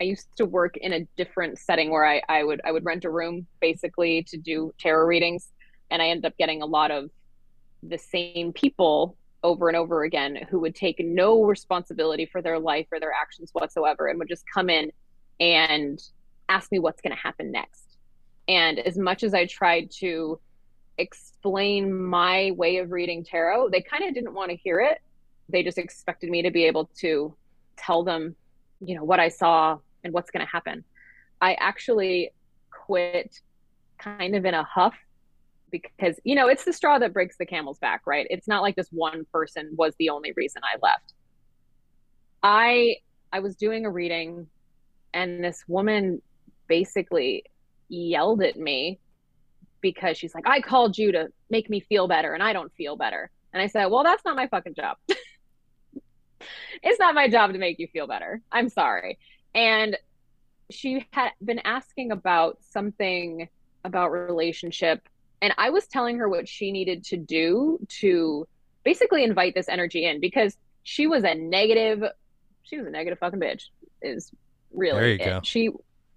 [0.00, 3.04] I used to work in a different setting where I, I would I would rent
[3.04, 5.48] a room basically to do tarot readings,
[5.90, 7.10] and I ended up getting a lot of
[7.82, 12.88] the same people over and over again who would take no responsibility for their life
[12.90, 14.90] or their actions whatsoever and would just come in
[15.38, 16.02] and
[16.48, 17.98] ask me what's going to happen next.
[18.48, 20.40] And as much as I tried to
[20.98, 25.00] explain my way of reading tarot, they kind of didn't want to hear it
[25.48, 27.34] they just expected me to be able to
[27.76, 28.34] tell them
[28.80, 30.84] you know what i saw and what's going to happen
[31.40, 32.30] i actually
[32.70, 33.40] quit
[33.98, 34.94] kind of in a huff
[35.82, 38.76] because you know it's the straw that breaks the camel's back right it's not like
[38.76, 41.14] this one person was the only reason i left
[42.42, 42.96] i
[43.32, 44.46] i was doing a reading
[45.12, 46.20] and this woman
[46.68, 47.44] basically
[47.88, 48.98] yelled at me
[49.80, 52.96] because she's like i called you to make me feel better and i don't feel
[52.96, 54.96] better and i said well that's not my fucking job
[56.82, 58.40] it's not my job to make you feel better.
[58.50, 59.18] I'm sorry.
[59.54, 59.96] And
[60.70, 63.48] she had been asking about something
[63.84, 65.06] about relationship.
[65.44, 68.48] And I was telling her what she needed to do to
[68.82, 72.02] basically invite this energy in because she was a negative,
[72.62, 73.64] she was a negative fucking bitch,
[74.00, 74.32] is
[74.72, 75.24] really There you it.
[75.26, 75.40] go.
[75.44, 75.70] She,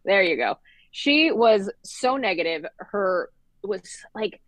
[0.05, 0.59] there you go.
[0.91, 2.65] She was so negative.
[2.78, 3.30] Her
[3.63, 3.82] was
[4.15, 4.39] like,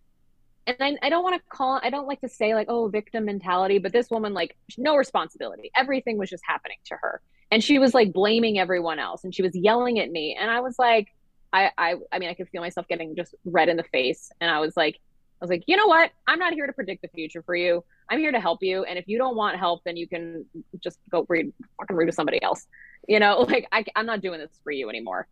[0.66, 3.26] and I, I don't want to call I don't like to say like oh victim
[3.26, 5.72] mentality, but this woman like no responsibility.
[5.76, 7.22] Everything was just happening to her,
[7.52, 10.62] and she was like blaming everyone else, and she was yelling at me, and I
[10.62, 11.10] was like,
[11.54, 14.50] I I I mean I could feel myself getting just red in the face, and
[14.52, 14.96] I was like,
[15.42, 16.12] I was like, you know what?
[16.28, 17.84] I'm not here to predict the future for you.
[18.10, 20.46] I'm here to help you, and if you don't want help, then you can
[20.84, 22.68] just go read fucking read to somebody else.
[23.08, 25.28] You know, like I, I'm not doing this for you anymore.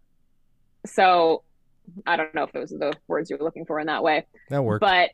[0.85, 1.43] So
[2.05, 4.25] I don't know if those are the words you were looking for in that way
[4.49, 4.81] That worked.
[4.81, 5.11] but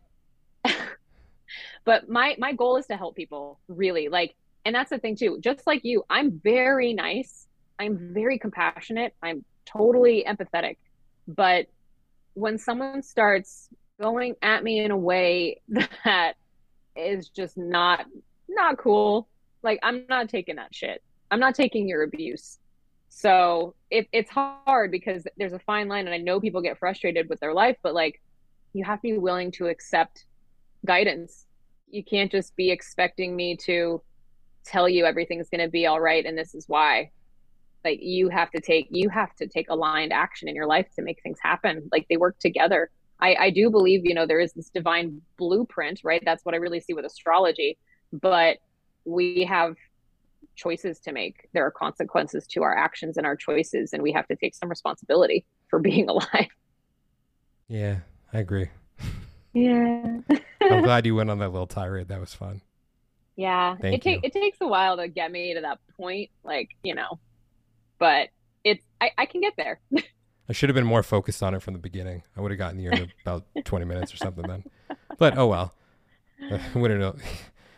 [1.86, 4.36] but my my goal is to help people really like
[4.66, 7.48] and that's the thing too just like you i'm very nice
[7.80, 10.78] i'm very compassionate i'm totally empathetic
[11.28, 11.68] but
[12.34, 13.70] when someone starts
[14.00, 15.62] going at me in a way
[16.06, 16.34] that
[16.96, 18.06] is just not
[18.50, 19.28] not cool
[19.62, 21.02] like i'm not taking that shit
[21.32, 22.60] i'm not taking your abuse
[23.10, 27.30] so it, it's hard because there's a fine line and i know people get frustrated
[27.30, 28.22] with their life but like
[28.74, 30.26] you have to be willing to accept
[30.86, 31.46] guidance.
[31.90, 34.02] You can't just be expecting me to
[34.66, 37.12] tell you everything's going to be all right and this is why.
[37.84, 41.02] Like you have to take you have to take aligned action in your life to
[41.02, 41.90] make things happen.
[41.92, 42.90] Like they work together.
[43.20, 46.22] I i do believe you know there is this divine blueprint right?
[46.26, 47.78] That's what i really see with astrology.
[48.12, 48.58] But
[49.06, 49.76] we have
[50.56, 51.48] choices to make.
[51.54, 54.70] There are consequences to our actions and our choices and we have to take some
[54.70, 56.48] responsibility for being alive.
[57.68, 57.98] Yeah,
[58.32, 58.70] I agree.
[59.54, 60.20] yeah.
[60.62, 62.08] I'm glad you went on that little tirade.
[62.10, 62.62] That was fun.
[63.36, 63.76] yeah.
[63.82, 64.30] Thank it takes you.
[64.30, 67.20] it takes a while to get me to that point like you know
[68.04, 68.28] but
[68.66, 69.80] it's i, I can get there
[70.50, 72.22] I should have been more focused on it from the beginning.
[72.36, 74.66] I would have gotten here in about 20 minutes or something then.
[75.18, 75.74] But oh well.
[76.42, 77.16] I uh, wouldn't know.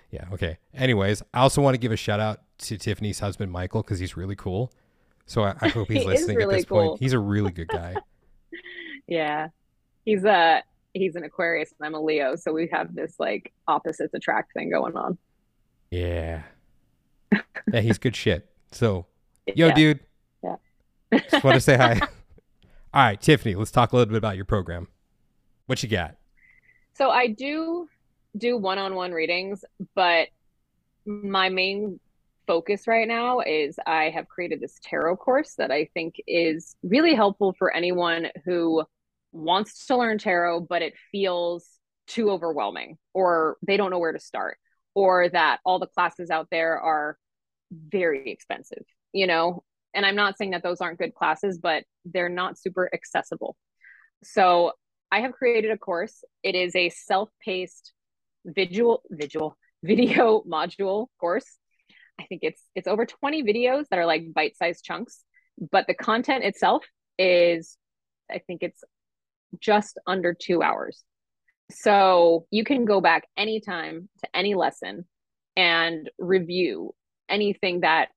[0.09, 0.57] yeah, okay.
[0.73, 4.17] Anyways, I also want to give a shout out to Tiffany's husband, Michael, because he's
[4.17, 4.71] really cool.
[5.28, 6.89] So I, I hope he's He is listening at this cool.
[6.89, 7.01] point.
[7.01, 7.95] He's a really good guy.
[9.07, 9.49] Yeah.
[10.03, 10.63] He's a
[10.93, 14.71] he's an Aquarius and I'm a Leo, so we have this like opposites attract thing
[14.71, 15.19] going on.
[15.91, 16.41] Yeah.
[17.71, 18.49] Yeah, he's good shit.
[18.71, 19.05] So,
[19.45, 19.73] yo, Yeah.
[19.76, 19.99] dude.
[21.32, 21.99] Just want to say hi.
[22.93, 24.88] All right, Tiffany, let's talk a little bit about your program.
[25.66, 26.16] What you got?
[26.93, 27.88] So I do
[28.38, 30.30] do one-on-one readings, but
[31.05, 31.99] my main
[32.47, 37.16] focus right now is I have created this tarot course that I think is really
[37.16, 38.84] helpful for anyone who
[39.32, 41.68] wants to learn tarot, but it feels
[42.07, 44.57] too overwhelming or they don't know where to start
[44.93, 47.18] or that all the classes out there are
[47.72, 49.63] very expensive, you know?
[49.96, 53.56] And I'm not saying that those aren't good classes, but they're not super accessible.
[54.24, 54.74] So
[55.12, 56.24] I have created a course.
[56.43, 57.93] It is a self-paced
[58.46, 61.46] visual visual video module course.
[62.20, 65.24] I think it's it's over 20 videos that are like bite-sized chunks,
[65.72, 66.86] but the content itself
[67.18, 67.78] is
[68.30, 68.84] I think it's
[69.60, 71.04] just under 2 hours.
[71.72, 75.06] So you can go back anytime to any lesson
[75.56, 76.93] and review
[77.30, 78.10] anything that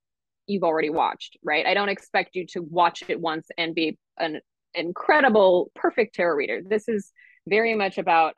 [0.48, 1.66] you've already watched, right?
[1.66, 4.40] I don't expect you to watch it once and be an
[4.74, 6.60] incredible, perfect tarot reader.
[6.64, 7.12] This is
[7.46, 8.34] very much about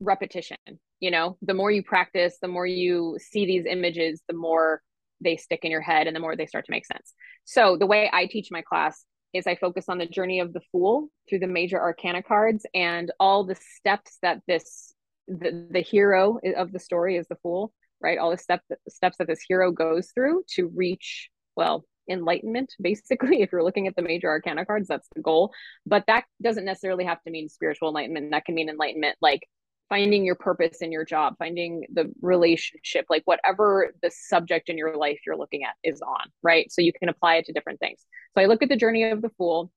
[0.00, 0.56] repetition.
[1.00, 4.80] You know, the more you practice, the more you see these images, the more
[5.20, 7.14] they stick in your head and the more they start to make sense.
[7.44, 10.60] So, the way I teach my class is I focus on the journey of the
[10.72, 14.92] fool through the major arcana cards and all the steps that this
[15.28, 18.18] the, the hero of the story is the fool, right?
[18.18, 21.30] All the steps steps that this hero goes through to reach
[21.60, 25.52] well enlightenment basically if you're looking at the major arcana cards that's the goal.
[25.86, 28.32] But that doesn't necessarily have to mean spiritual enlightenment.
[28.32, 29.46] That can mean enlightenment like
[29.88, 34.96] finding your purpose in your job finding the relationship like whatever the subject in your
[34.96, 36.72] life you're looking at is on right?
[36.72, 38.00] So you can apply it to different things.
[38.34, 39.70] So i look at the journey of the fool.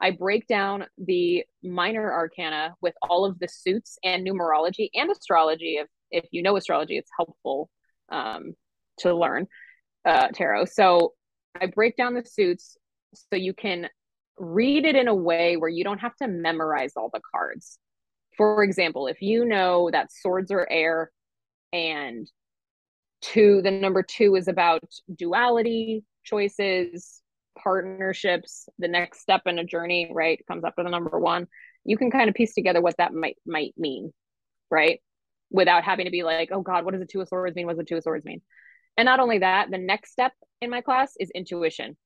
[0.00, 5.78] I break down the minor arcana with all of the suits and numerology and astrology
[5.82, 7.68] if if you know astrology it's helpful
[8.10, 8.54] um,
[9.00, 9.46] to learn
[10.04, 10.64] uh, tarot.
[10.66, 11.12] So
[11.60, 12.76] I break down the suits
[13.14, 13.88] so you can
[14.36, 17.78] read it in a way where you don't have to memorize all the cards.
[18.36, 21.10] For example, if you know that swords are air
[21.72, 22.30] and
[23.20, 24.82] two, the number two is about
[25.16, 27.20] duality, choices,
[27.60, 30.40] partnerships, the next step in a journey, right?
[30.46, 31.48] Comes up with the number one.
[31.84, 34.12] You can kind of piece together what that might might mean,
[34.70, 35.00] right?
[35.50, 37.66] Without having to be like, oh God, what does the two of swords mean?
[37.66, 38.42] What does the two of swords mean?
[38.98, 41.96] And not only that, the next step in my class is intuition.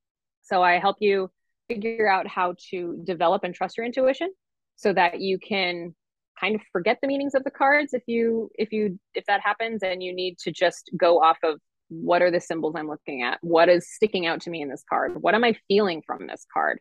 [0.43, 1.29] So I help you
[1.67, 4.31] figure out how to develop and trust your intuition
[4.75, 5.95] so that you can
[6.39, 9.81] kind of forget the meanings of the cards if you if you if that happens
[9.83, 13.39] and you need to just go off of what are the symbols I'm looking at?
[13.41, 15.21] What is sticking out to me in this card?
[15.21, 16.79] What am I feeling from this card?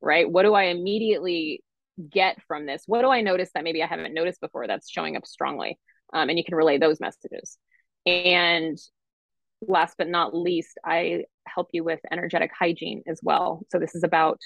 [0.00, 0.30] Right?
[0.30, 1.62] What do I immediately
[2.10, 2.82] get from this?
[2.86, 5.78] What do I notice that maybe I haven't noticed before that's showing up strongly?
[6.12, 7.56] Um, and you can relay those messages.
[8.06, 8.78] And
[9.68, 13.64] last but not least, I help you with energetic hygiene as well.
[13.70, 14.40] So this is about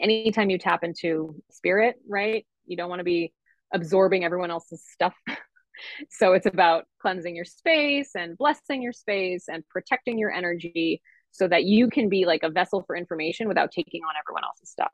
[0.00, 2.46] anytime you tap into spirit, right?
[2.66, 3.32] You don't want to be
[3.72, 5.14] absorbing everyone else's stuff.
[6.10, 11.00] so it's about cleansing your space and blessing your space and protecting your energy
[11.32, 14.70] so that you can be like a vessel for information without taking on everyone else's
[14.70, 14.90] stuff.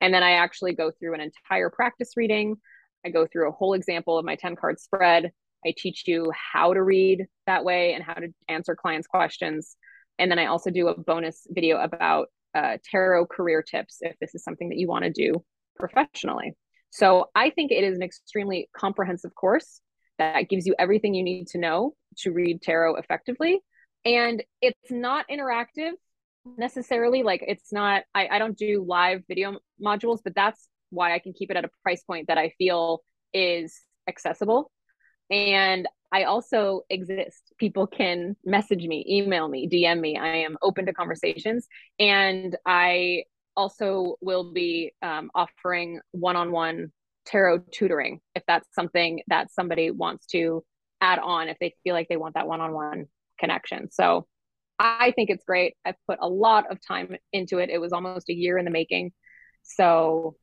[0.00, 2.56] And then I actually go through an entire practice reading.
[3.06, 5.32] I go through a whole example of my 10 card spread.
[5.64, 9.76] I teach you how to read that way and how to answer clients' questions.
[10.18, 14.34] And then I also do a bonus video about uh, tarot career tips if this
[14.34, 15.44] is something that you want to do
[15.76, 16.54] professionally.
[16.90, 19.80] So I think it is an extremely comprehensive course
[20.18, 23.60] that gives you everything you need to know to read tarot effectively.
[24.04, 25.92] And it's not interactive
[26.58, 27.22] necessarily.
[27.22, 31.32] Like it's not, I, I don't do live video modules, but that's why I can
[31.32, 33.02] keep it at a price point that I feel
[33.32, 34.70] is accessible.
[35.32, 37.54] And I also exist.
[37.58, 40.18] People can message me, email me, DM me.
[40.18, 41.66] I am open to conversations.
[41.98, 43.24] And I
[43.56, 46.92] also will be um, offering one on one
[47.24, 50.62] tarot tutoring if that's something that somebody wants to
[51.00, 53.06] add on, if they feel like they want that one on one
[53.38, 53.90] connection.
[53.90, 54.26] So
[54.78, 55.76] I think it's great.
[55.84, 57.70] I've put a lot of time into it.
[57.70, 59.12] It was almost a year in the making.
[59.62, 60.36] So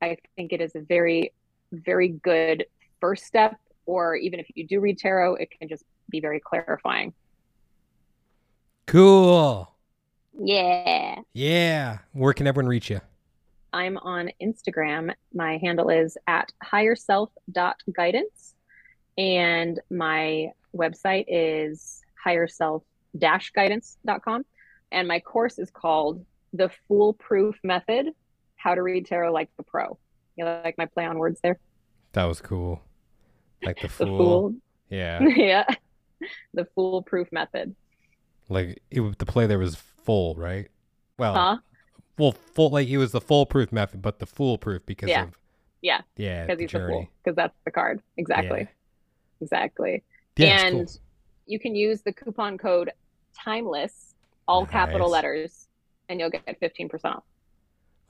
[0.00, 1.34] I think it is a very,
[1.72, 2.64] very good
[3.00, 3.56] first step.
[3.90, 7.12] Or even if you do read tarot, it can just be very clarifying.
[8.86, 9.68] Cool.
[10.40, 11.22] Yeah.
[11.32, 11.98] Yeah.
[12.12, 13.00] Where can everyone reach you?
[13.72, 15.12] I'm on Instagram.
[15.34, 18.54] My handle is at higherself.guidance.
[19.18, 24.44] And my website is higherself-guidance.com.
[24.92, 28.10] And my course is called The Foolproof Method
[28.54, 29.98] How to Read Tarot Like the Pro.
[30.36, 31.58] You like my play on words there?
[32.12, 32.82] That was cool.
[33.64, 34.18] Like the The fool.
[34.18, 34.54] fool.
[34.88, 35.20] Yeah.
[35.36, 35.64] yeah.
[36.54, 37.74] The foolproof method.
[38.48, 40.68] Like it, the play there was full, right?
[41.18, 41.56] Well, Huh?
[42.18, 42.70] well, full.
[42.70, 45.24] Like it was the foolproof method, but the foolproof because Yeah.
[45.24, 45.38] of
[45.82, 46.00] Yeah.
[46.16, 47.08] yeah, Because he's a fool.
[47.24, 48.02] Because that's the card.
[48.16, 48.68] Exactly.
[49.40, 50.02] Exactly.
[50.36, 51.00] Yeah, yeah and cool.
[51.46, 52.90] you can use the coupon code
[53.38, 54.14] timeless
[54.48, 55.68] all capital letters
[56.08, 57.22] and you'll get 15% off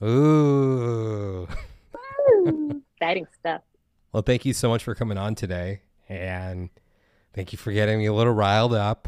[0.03, 1.47] Ooh.
[2.95, 3.61] exciting stuff
[4.13, 6.69] Well, thank you so much for coming on today, and
[7.33, 9.07] thank you for getting me a little riled up.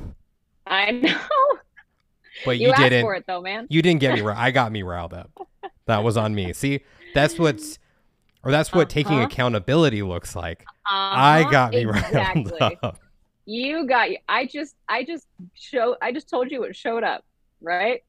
[0.66, 1.18] i know
[2.46, 3.02] But you, you, didn't.
[3.02, 4.40] for it though man You didn't get me riled.
[4.42, 5.30] I got me riled up.
[5.86, 6.54] That was on me.
[6.54, 6.82] See,
[7.14, 7.80] that's what's,
[8.44, 9.28] or that's what taking Uh-huh.
[9.28, 10.66] accountability looks like.
[10.90, 13.00] I Uh-huh, got me exactly riled up.
[13.46, 17.26] you got you i just i just show i just told you what showed up
[17.62, 18.02] right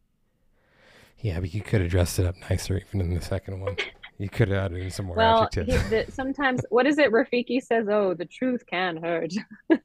[1.21, 3.77] Yeah, but you could have dressed it up nicer even in the second one.
[4.19, 5.83] You could have added in some more well adjectives.
[5.83, 9.33] he, the, sometimes what is it rafiki says oh the truth can hurt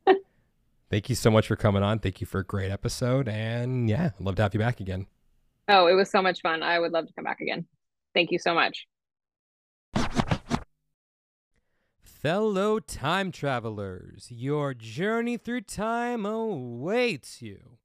[0.89, 1.99] Thank you so much for coming on.
[1.99, 3.27] Thank you for a great episode.
[3.27, 5.05] And yeah, I'd love to have you back again.
[5.67, 7.65] oh it was so much fun i would love to come back again
[8.15, 8.87] thank you so much
[12.01, 17.77] Fellow time travelers, your journey through time awaits you.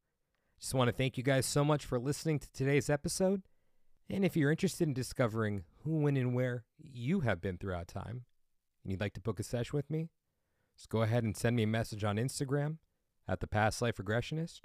[0.60, 3.42] Just want to thank you guys so much for listening to today's episode.
[4.10, 8.24] And if you're interested in discovering who, when, and where you have been throughout time,
[8.82, 10.08] and you'd like to book a session with me,
[10.76, 12.78] just go ahead and send me a message on Instagram
[13.28, 14.62] at the Past Life Regressionist,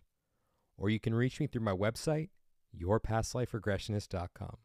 [0.78, 2.30] or you can reach me through my website,
[2.76, 4.58] yourpastliferegressionist.com.